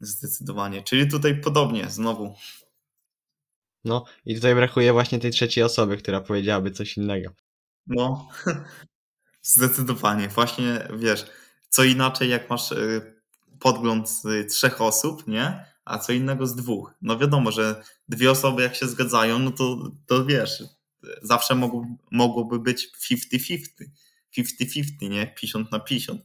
[0.00, 0.82] Zdecydowanie.
[0.82, 2.34] Czyli tutaj podobnie, znowu.
[3.84, 7.30] No i tutaj brakuje właśnie tej trzeciej osoby, która powiedziałaby coś innego.
[7.88, 8.28] No,
[9.42, 10.28] zdecydowanie.
[10.28, 11.26] Właśnie wiesz,
[11.68, 13.14] co inaczej jak masz y,
[13.58, 15.64] podgląd z trzech osób, nie?
[15.84, 16.94] A co innego z dwóch.
[17.02, 20.62] No wiadomo, że dwie osoby jak się zgadzają, no to, to wiesz,
[21.22, 23.58] zawsze mogło, mogłoby być 50-50.
[24.38, 25.26] 50-50, nie?
[25.26, 26.22] 50 na 50.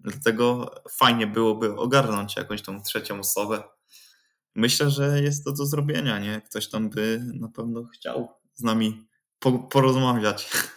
[0.00, 3.62] Dlatego fajnie byłoby ogarnąć jakąś tą trzecią osobę.
[4.54, 6.40] Myślę, że jest to do zrobienia, nie?
[6.40, 9.06] Ktoś tam by na pewno chciał z nami
[9.38, 10.50] po, porozmawiać.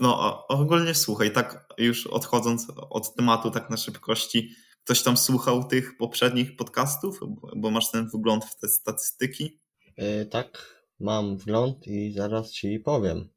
[0.00, 4.54] No, ogólnie słuchaj, tak już odchodząc od tematu tak na szybkości,
[4.84, 7.20] ktoś tam słuchał tych poprzednich podcastów,
[7.56, 9.60] bo masz ten wgląd w te statystyki?
[9.96, 13.28] Yy, tak, mam wgląd i zaraz ci powiem.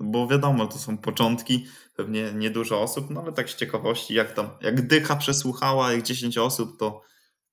[0.00, 4.50] Bo wiadomo, to są początki, pewnie niedużo osób, no ale tak z ciekawości, jak tam,
[4.60, 7.02] jak Dycha przesłuchała, jak 10 osób, to,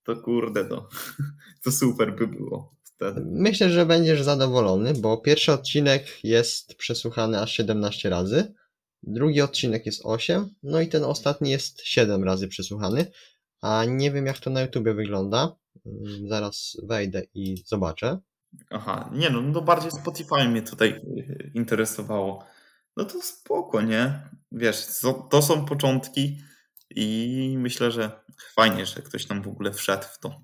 [0.04, 0.90] to kurde, to,
[1.64, 2.77] to super by było.
[3.26, 8.54] Myślę, że będziesz zadowolony, bo pierwszy odcinek jest przesłuchany aż 17 razy,
[9.04, 13.12] drugi odcinek jest 8, no i ten ostatni jest 7 razy przesłuchany,
[13.62, 15.56] a nie wiem jak to na YouTubie wygląda.
[16.28, 18.20] Zaraz wejdę i zobaczę.
[18.70, 22.46] Aha, nie no, no bardziej Spotify mnie tutaj y, interesowało.
[22.98, 24.30] No to spoko, nie?
[24.52, 24.88] Wiesz,
[25.30, 26.38] to są początki
[26.96, 28.12] i myślę, że
[28.56, 30.42] fajnie, że ktoś tam w ogóle wszedł w to.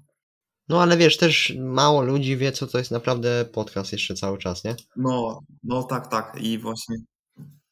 [0.69, 4.63] No ale wiesz, też mało ludzi wie, co to jest naprawdę podcast jeszcze cały czas,
[4.63, 4.75] nie?
[4.95, 6.37] No, no tak, tak.
[6.41, 6.95] I właśnie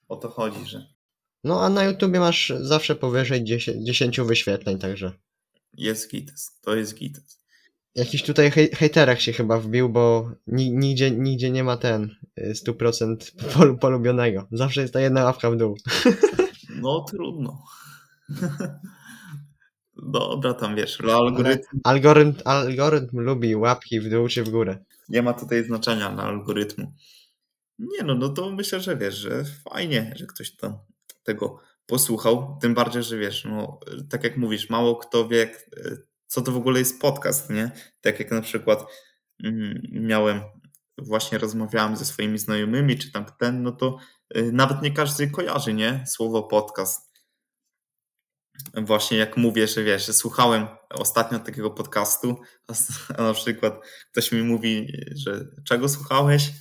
[0.07, 0.87] o to chodzi, że.
[1.43, 5.11] No a na YouTubie masz zawsze powyżej 10, 10 wyświetleń, także.
[5.73, 7.41] Jest gites, to jest gites.
[7.95, 13.53] Jakiś tutaj hej, hejterach się chyba wbił, bo nigdzie, nigdzie nie ma ten 100% y,
[13.53, 14.47] pol, polubionego.
[14.51, 15.77] Zawsze jest ta jedna ławka w dół.
[16.81, 17.63] No trudno.
[20.01, 21.79] Dobra, tam wiesz, algorytm...
[21.83, 22.41] algorytm...
[22.45, 24.77] Algorytm lubi łapki w dół czy w górę.
[25.09, 26.93] Nie ma tutaj znaczenia dla algorytmu.
[27.79, 30.77] Nie no, no to myślę, że wiesz, że fajnie, że ktoś tam
[31.23, 32.57] tego posłuchał.
[32.61, 33.79] Tym bardziej, że wiesz, no
[34.09, 35.51] tak jak mówisz, mało kto wie,
[36.27, 37.71] co to w ogóle jest podcast, nie?
[38.01, 38.85] Tak jak na przykład
[39.43, 40.41] mm, miałem,
[40.97, 43.97] właśnie rozmawiałem ze swoimi znajomymi, czy tam ten, no to
[44.37, 46.03] y, nawet nie każdy kojarzy, nie?
[46.07, 47.10] Słowo podcast.
[48.73, 52.41] Właśnie jak mówię, że wiesz, że słuchałem ostatnio takiego podcastu,
[53.17, 53.73] a na przykład
[54.11, 56.51] ktoś mi mówi, że czego słuchałeś?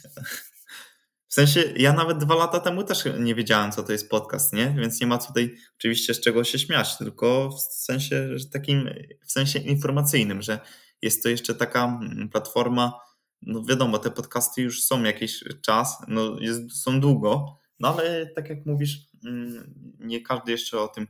[1.28, 4.74] W sensie, ja nawet dwa lata temu też nie wiedziałem, co to jest podcast, nie?
[4.78, 8.90] Więc nie ma tutaj oczywiście z czego się śmiać, tylko w sensie takim,
[9.26, 10.60] w sensie informacyjnym, że
[11.02, 13.00] jest to jeszcze taka mm, platforma,
[13.42, 18.50] no wiadomo, te podcasty już są jakiś czas, no jest, są długo, no ale tak
[18.50, 21.06] jak mówisz, mm, nie każdy jeszcze o tym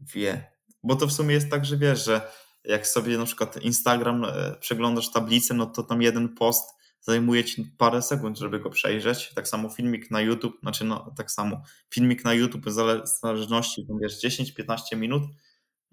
[0.00, 0.52] wie.
[0.82, 2.30] Bo to w sumie jest tak, że wiesz, że
[2.64, 7.64] jak sobie na przykład Instagram e, przeglądasz tablicę, no to tam jeden post zajmuje ci
[7.78, 9.34] parę sekund, żeby go przejrzeć.
[9.34, 12.72] Tak samo filmik na YouTube, znaczy no, tak samo filmik na YouTube w
[13.20, 15.22] zależności, wiesz, 10-15 minut,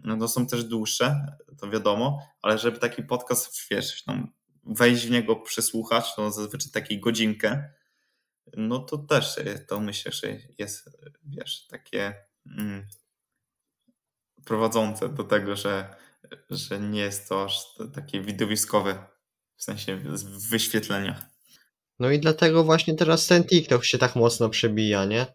[0.03, 4.31] no to są też dłuższe, to wiadomo, ale żeby taki podcast, wiesz, tam
[4.63, 7.69] wejść w niego, przesłuchać, to zazwyczaj takiej godzinkę,
[8.57, 10.89] no to też to myślę, że jest,
[11.23, 12.13] wiesz, takie
[12.59, 12.87] mm,
[14.45, 15.95] prowadzące do tego, że,
[16.49, 17.59] że nie jest to aż
[17.95, 19.05] takie widowiskowe
[19.55, 20.01] w sensie
[20.49, 21.29] wyświetlenia.
[21.99, 25.25] No i dlatego właśnie teraz ten TikTok się tak mocno przebija, nie?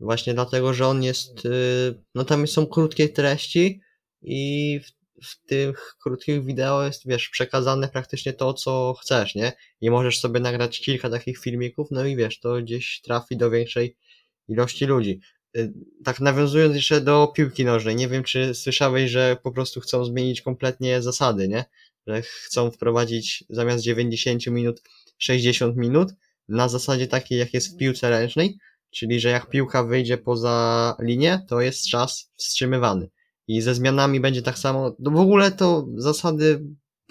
[0.00, 3.80] Właśnie dlatego, że on jest, yy, no tam są krótkie treści
[4.22, 9.52] i w, w tych krótkich wideo jest, wiesz, przekazane praktycznie to, co chcesz, nie?
[9.80, 13.96] I możesz sobie nagrać kilka takich filmików, no i wiesz, to gdzieś trafi do większej
[14.48, 15.20] ilości ludzi.
[15.56, 15.72] Yy,
[16.04, 20.42] tak nawiązując jeszcze do piłki nożnej, nie wiem, czy słyszałeś, że po prostu chcą zmienić
[20.42, 21.64] kompletnie zasady, nie?
[22.06, 24.82] Że chcą wprowadzić zamiast 90 minut
[25.18, 26.12] 60 minut
[26.48, 28.58] na zasadzie takiej, jak jest w piłce ręcznej,
[28.90, 33.08] czyli że jak piłka wyjdzie poza linię, to jest czas wstrzymywany.
[33.48, 34.96] I ze zmianami będzie tak samo.
[34.98, 36.64] No w ogóle to zasady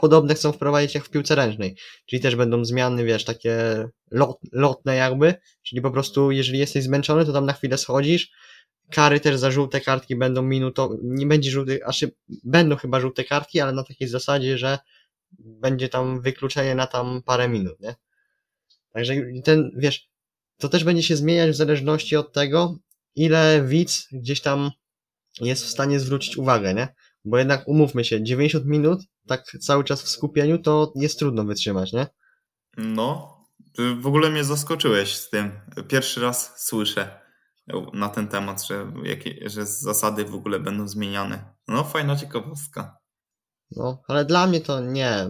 [0.06, 1.76] podobne chcą wprowadzić jak w piłce ręcznej.
[2.06, 5.34] Czyli też będą zmiany, wiesz, takie lot, lotne jakby,
[5.64, 8.32] czyli po prostu jeżeli jesteś zmęczony, to tam na chwilę schodzisz.
[8.92, 12.06] Kary też za żółte kartki będą minutowe, nie będzie żółtych, aż
[12.44, 14.78] będą chyba żółte kartki, ale na takiej zasadzie, że
[15.40, 17.96] będzie tam wykluczenie na tam parę minut, nie?
[18.94, 20.10] Także ten, wiesz,
[20.58, 22.78] to też będzie się zmieniać w zależności od tego,
[23.16, 24.72] ile widz gdzieś tam
[25.42, 26.88] jest w stanie zwrócić uwagę, nie?
[27.26, 31.94] Bo jednak umówmy się, 90 minut, tak cały czas w skupieniu, to jest trudno wytrzymać,
[31.94, 32.08] nie?
[32.78, 33.38] No,
[34.02, 35.52] w ogóle mnie zaskoczyłeś z tym.
[35.88, 37.20] Pierwszy raz słyszę
[37.94, 41.56] na ten temat, że, jakie, że zasady w ogóle będą zmieniane.
[41.68, 42.98] No, fajna ciekawostka.
[43.72, 45.28] No, ale dla mnie to nie,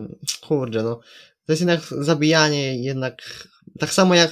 [0.48, 1.00] kurde, no.
[1.46, 3.48] To jest jednak zabijanie, jednak
[3.80, 4.32] tak samo jak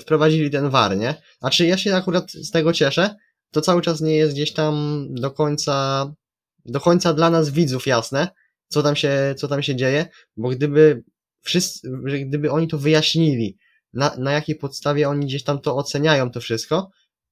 [0.00, 1.22] wprowadzili ten war, nie?
[1.40, 3.16] A czy ja się akurat z tego cieszę,
[3.50, 6.06] to cały czas nie jest gdzieś tam do końca,
[6.64, 8.28] do końca dla nas widzów jasne,
[8.68, 10.06] co tam się, co tam się dzieje,
[10.36, 11.02] bo gdyby
[11.40, 11.90] wszyscy,
[12.26, 13.58] gdyby oni to wyjaśnili,
[13.92, 16.90] na, na jakiej podstawie oni gdzieś tam to oceniają to wszystko,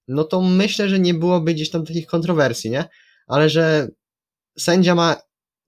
[0.09, 2.89] no to myślę, że nie byłoby gdzieś tam takich kontrowersji, nie?
[3.27, 3.89] Ale że
[4.59, 5.17] sędzia ma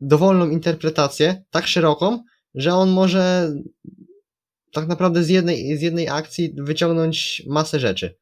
[0.00, 3.52] dowolną interpretację, tak szeroką, że on może
[4.72, 8.18] tak naprawdę z jednej, z jednej akcji wyciągnąć masę rzeczy.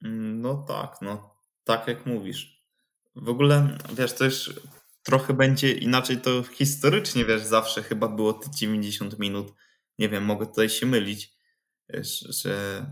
[0.00, 1.34] No tak, no
[1.64, 2.62] tak jak mówisz.
[3.16, 4.60] W ogóle, wiesz, to już
[5.08, 9.54] trochę będzie inaczej to historycznie, wiesz, zawsze chyba było te 90 minut.
[9.98, 11.32] Nie wiem, mogę tutaj się mylić,
[12.28, 12.86] że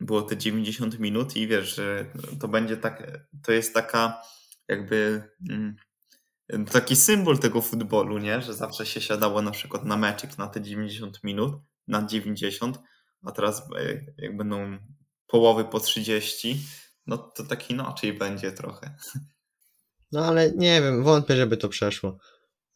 [0.00, 4.22] było te 90 minut i wiesz, że to będzie tak, to jest taka
[4.68, 5.76] jakby mm,
[6.72, 8.42] taki symbol tego futbolu, nie?
[8.42, 11.54] Że zawsze się siadało na przykład na meczyk na te 90 minut,
[11.88, 12.78] na 90,
[13.22, 14.78] a teraz e, jak będą
[15.26, 16.60] połowy po 30,
[17.06, 18.96] no to tak inaczej będzie trochę.
[20.12, 22.18] No ale nie wiem, wątpię, żeby to przeszło.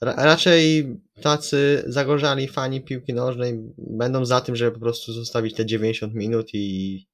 [0.01, 5.67] Ra raczej tacy zagorzali fani piłki nożnej będą za tym, żeby po prostu zostawić te
[5.67, 7.07] 90 minut i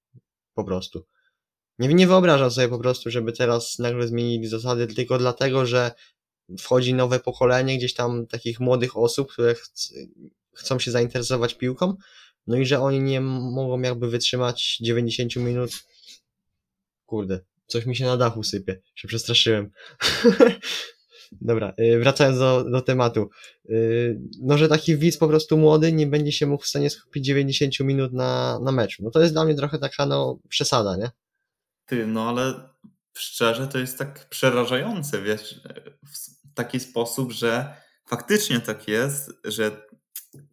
[0.54, 1.04] po prostu.
[1.78, 5.90] Nie, nie wyobrażam sobie po prostu, żeby teraz nagle zmienili zasady tylko dlatego, że
[6.58, 9.64] wchodzi nowe pokolenie gdzieś tam takich młodych osób, które ch
[10.54, 11.96] chcą się zainteresować piłką,
[12.46, 15.70] no i że oni nie mogą jakby wytrzymać 90 minut.
[17.06, 19.70] Kurde, coś mi się na dachu sypie, się przestraszyłem.
[21.32, 23.30] Dobra, y, wracając do, do tematu.
[23.70, 27.26] Y, no, że taki widz po prostu młody nie będzie się mógł w stanie skupić
[27.26, 29.02] 90 minut na, na meczu.
[29.04, 31.10] No to jest dla mnie trochę taka no przesada, nie?
[31.86, 32.54] Ty, no ale
[33.16, 35.60] szczerze to jest tak przerażające, wiesz,
[36.54, 37.74] taki sposób, że
[38.06, 39.88] faktycznie tak jest, że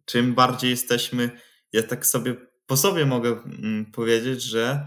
[0.04, 1.30] czym bardziej jesteśmy,
[1.72, 2.34] ja tak sobie
[2.66, 4.86] po sobie mogę mm, powiedzieć, że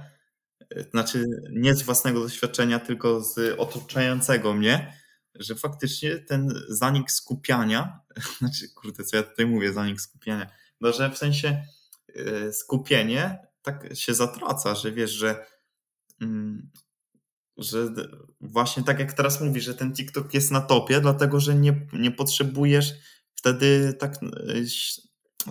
[0.92, 4.94] znaczy nie z własnego doświadczenia, tylko z otaczającego mnie,
[5.36, 8.00] że faktycznie ten zanik skupiania,
[8.40, 10.48] znaczy kurde, co ja tutaj mówię, zanik skupiania,
[10.82, 11.64] no że w sensie
[12.16, 15.46] e, skupienie tak się zatraca, że wiesz, że
[16.22, 16.72] mm,
[17.58, 17.90] że
[18.42, 22.12] właśnie tak jak teraz mówisz, że ten TikTok jest na topie, dlatego że nie, nie
[22.12, 22.94] potrzebujesz
[23.36, 24.16] wtedy tak.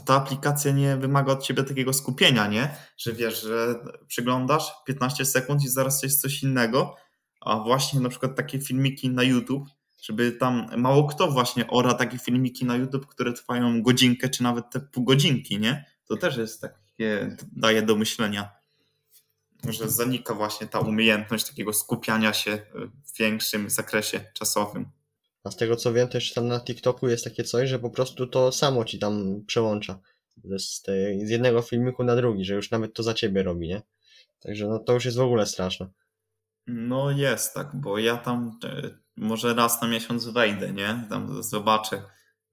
[0.05, 2.77] Ta aplikacja nie wymaga od ciebie takiego skupienia, nie?
[2.97, 3.75] Że wiesz, że
[4.07, 6.97] przyglądasz 15 sekund i zaraz jest coś innego,
[7.41, 9.69] a właśnie na przykład takie filmiki na YouTube,
[10.03, 14.71] żeby tam mało kto właśnie ora takie filmiki na YouTube, które trwają godzinkę czy nawet
[14.71, 15.85] te pół godzinki, nie?
[16.07, 18.59] To też jest takie, daje do myślenia
[19.69, 22.59] że zanika właśnie ta umiejętność takiego skupiania się
[23.05, 24.91] w większym zakresie czasowym.
[25.45, 28.27] A z tego co wiem, też tam na TikToku jest takie coś, że po prostu
[28.27, 30.01] to samo ci tam przełącza
[30.59, 33.83] z, tej, z jednego filmiku na drugi, że już nawet to za ciebie robi, nie?
[34.41, 35.89] Także no to już jest w ogóle straszne.
[36.67, 41.07] No jest tak, bo ja tam e, może raz na miesiąc wejdę, nie?
[41.11, 42.03] Tam zobaczę.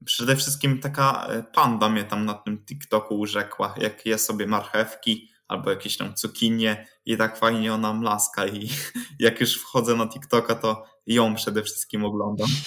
[0.05, 5.29] Przede wszystkim taka e, panda mnie tam na tym TikToku urzekła, jak je sobie marchewki,
[5.47, 8.69] albo jakieś tam cukinie i tak fajnie ona mlaska i
[9.19, 12.47] jak już wchodzę na TikToka, to ją przede wszystkim oglądam.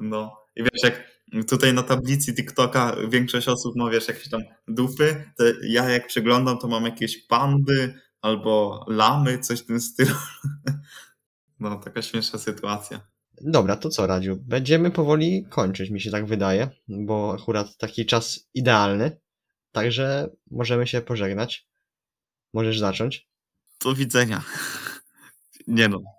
[0.00, 1.10] No i wiesz, jak
[1.48, 6.58] tutaj na tablicy TikToka większość osób ma, wiesz, jakieś tam dupy, to ja jak przeglądam,
[6.58, 10.14] to mam jakieś pandy albo lamy, coś w tym stylu.
[11.60, 13.00] No, taka śmieszna sytuacja.
[13.40, 14.36] Dobra, to co, Radziu?
[14.40, 19.20] Będziemy powoli kończyć, mi się tak wydaje, bo akurat taki czas idealny.
[19.72, 21.68] Także możemy się pożegnać.
[22.52, 23.28] Możesz zacząć.
[23.84, 24.42] Do widzenia.
[25.66, 26.15] Nie no.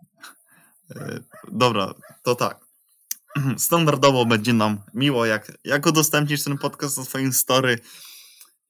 [0.96, 1.20] E,
[1.52, 2.60] Dobra, to tak.
[3.58, 7.80] Standardowo będzie nam miło, jak, jak udostępnisz ten podcast na swoim story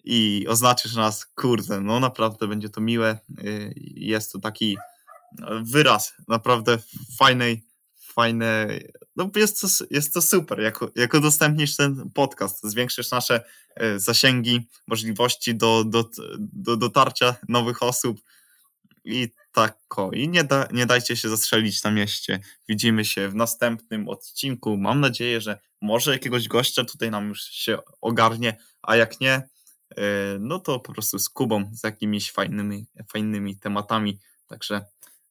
[0.03, 3.20] i oznaczysz nas, kurde, no naprawdę będzie to miłe.
[3.43, 4.78] Y, Jest to taki
[5.61, 6.78] wyraz naprawdę
[7.18, 7.63] fajnej,
[7.99, 13.43] fajnej, no jest to, jest to super, jak, jak udostępnisz ten podcast, zwiększysz nasze
[13.82, 18.22] y, zasięgi, możliwości do, do, do dotarcia nowych osób
[19.07, 22.39] i tak, o, i nie, da, nie dajcie się zastrzelić na mieście.
[22.69, 24.77] Widzimy się w następnym odcinku.
[24.77, 29.49] Mam nadzieję, że może jakiegoś gościa tutaj nam już się ogarnie, a jak nie,
[29.97, 30.03] yy,
[30.39, 34.19] no to po prostu z Kubą, z jakimiś fajnymi, fajnymi tematami.
[34.47, 34.85] Także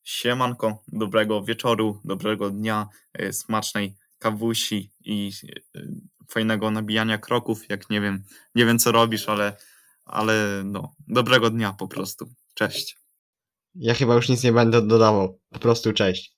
[0.04, 5.30] siemanko, dobrego wieczoru, dobrego dnia, yy, smacznej kawusi i
[5.74, 8.24] yy, fajnego nabijania kroków, jak nie wiem,
[8.54, 9.56] nie wiem co robisz, ale,
[10.04, 12.32] ale no, dobrego dnia po prostu.
[12.54, 13.05] Cześć.
[13.78, 15.40] Ja chyba już nic nie będę dodawał.
[15.50, 16.34] Po prostu cześć.